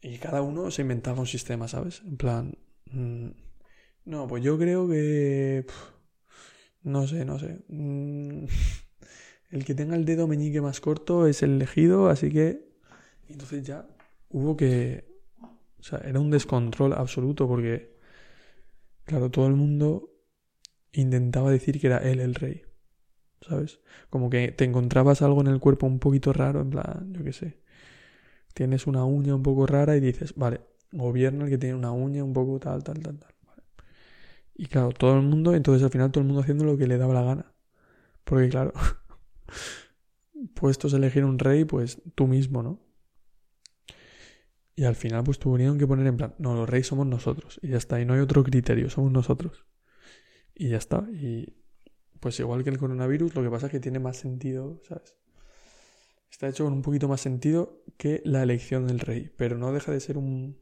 [0.01, 2.03] Y cada uno se inventaba un sistema, ¿sabes?
[2.05, 2.59] En plan...
[2.91, 3.29] Mm,
[4.05, 5.67] no, pues yo creo que...
[6.83, 7.61] no sé, no sé.
[7.69, 8.45] Mm,
[9.51, 12.69] el que tenga el dedo meñique más corto es el elegido, así que...
[13.29, 13.87] Entonces ya
[14.31, 15.07] hubo que...
[15.79, 17.97] O sea, era un descontrol absoluto porque...
[19.05, 20.18] Claro, todo el mundo
[20.93, 22.63] intentaba decir que era él el rey.
[23.41, 23.81] ¿Sabes?
[24.11, 27.33] Como que te encontrabas algo en el cuerpo un poquito raro, en plan, yo qué
[27.33, 27.63] sé
[28.59, 32.25] tienes una uña un poco rara y dices, vale, gobierno el que tiene una uña
[32.25, 33.33] un poco tal, tal, tal, tal.
[34.57, 36.99] Y claro, todo el mundo, entonces al final todo el mundo haciendo lo que le
[36.99, 37.55] daba la gana.
[38.25, 38.73] Porque claro,
[40.55, 42.81] puestos a elegir un rey, pues tú mismo, ¿no?
[44.75, 47.61] Y al final pues tuvieron que poner en plan, no, los reyes somos nosotros.
[47.63, 49.68] Y ya está, y no hay otro criterio, somos nosotros.
[50.59, 51.09] Y ya está.
[51.11, 51.57] Y
[52.21, 55.15] pues igual que el coronavirus, lo que pasa es que tiene más sentido, ¿sabes?
[56.31, 59.93] está hecho con un poquito más sentido que la elección del rey, pero no deja
[59.93, 60.59] de ser un,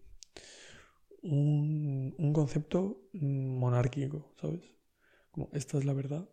[1.22, 4.62] un, concepto monárquico, ¿sabes?
[5.30, 6.28] Como esta es la verdad.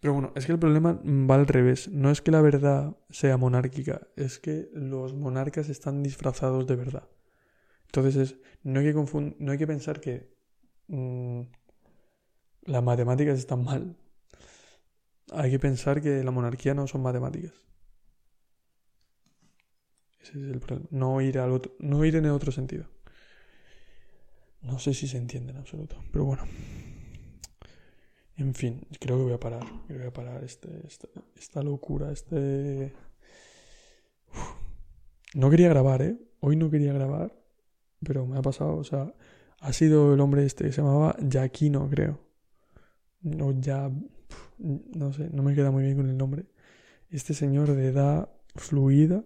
[0.00, 1.88] Pero bueno, es que el problema va al revés.
[1.88, 7.08] No es que la verdad sea monárquica, es que los monarcas están disfrazados de verdad.
[7.86, 10.34] Entonces es, no, hay que no hay que pensar que
[10.88, 11.42] mm,
[12.62, 13.96] las matemáticas están mal.
[15.32, 17.52] Hay que pensar que la monarquía no son matemáticas.
[20.20, 20.88] Ese es el problema.
[20.90, 21.38] No ir,
[21.80, 22.86] no ir en el otro sentido.
[24.62, 25.96] No sé si se entiende en absoluto.
[26.12, 26.44] Pero bueno.
[28.36, 29.64] En fin, creo que voy a parar.
[29.86, 30.68] Creo que voy a parar este,
[31.34, 32.12] esta, locura.
[32.12, 32.92] Este.
[35.34, 36.16] No quería grabar, ¿eh?
[36.40, 37.34] Hoy no quería grabar.
[38.04, 38.76] Pero me ha pasado.
[38.76, 39.12] O sea,
[39.60, 42.31] ha sido el hombre este que se llamaba Yaquino, creo.
[43.22, 43.90] No, ya.
[44.58, 46.46] No sé, no me queda muy bien con el nombre.
[47.10, 49.24] Este señor de edad fluida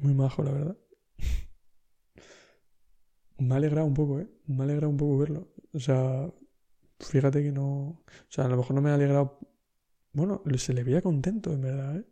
[0.00, 0.76] Muy majo, la verdad.
[3.38, 4.28] Me ha alegrado un poco, ¿eh?
[4.46, 5.48] Me ha alegrado un poco verlo.
[5.72, 6.30] O sea,
[7.00, 7.64] fíjate que no...
[7.66, 9.38] O sea, a lo mejor no me ha alegrado...
[10.12, 12.06] Bueno, se le veía contento, en verdad, ¿eh?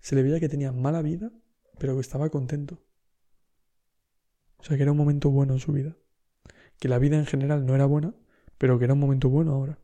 [0.00, 1.32] Se le veía que tenía mala vida,
[1.78, 2.80] pero que estaba contento.
[4.58, 5.96] O sea, que era un momento bueno en su vida.
[6.78, 8.14] Que la vida en general no era buena,
[8.58, 9.78] pero que era un momento bueno ahora.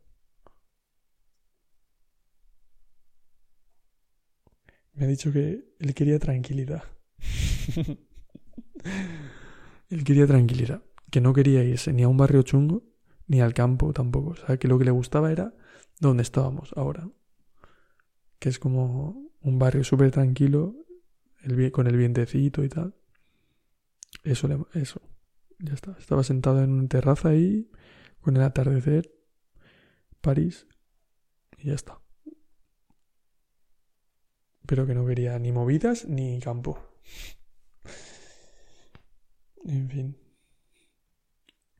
[4.93, 6.83] Me ha dicho que él quería tranquilidad.
[9.89, 10.83] él quería tranquilidad.
[11.11, 12.83] Que no quería irse ni a un barrio chungo,
[13.27, 14.31] ni al campo tampoco.
[14.31, 15.53] O sea, que lo que le gustaba era
[15.99, 17.09] donde estábamos ahora.
[18.39, 20.75] Que es como un barrio súper tranquilo,
[21.43, 22.95] el, con el vientecito y tal.
[24.23, 25.01] Eso, eso.
[25.59, 25.95] Ya está.
[25.99, 27.69] Estaba sentado en una terraza ahí,
[28.21, 29.11] con el atardecer,
[30.21, 30.67] París,
[31.57, 31.99] y ya está.
[34.65, 36.79] Pero que no quería ni movidas ni campo.
[39.65, 40.17] En fin.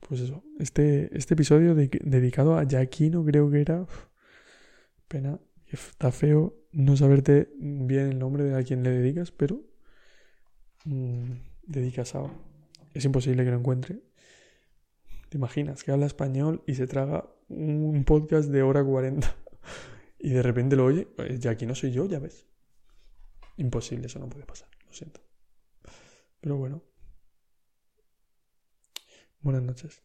[0.08, 0.44] Pues eso.
[0.60, 3.86] Este, este episodio dedicado a Yaquino creo que era.
[5.08, 5.40] pena.
[5.68, 9.62] Está feo no saberte bien el nombre de a quien le dedicas, pero.
[10.86, 11.32] Mmm,
[11.64, 12.32] dedicas a.
[12.96, 14.02] Es imposible que lo encuentre.
[15.28, 19.36] ¿Te imaginas que habla español y se traga un podcast de hora 40?
[20.20, 21.10] y de repente lo oye.
[21.38, 22.46] Ya aquí no soy yo, ya ves.
[23.58, 24.70] Imposible, eso no puede pasar.
[24.88, 25.20] Lo siento.
[26.40, 26.82] Pero bueno.
[29.42, 30.02] Buenas noches.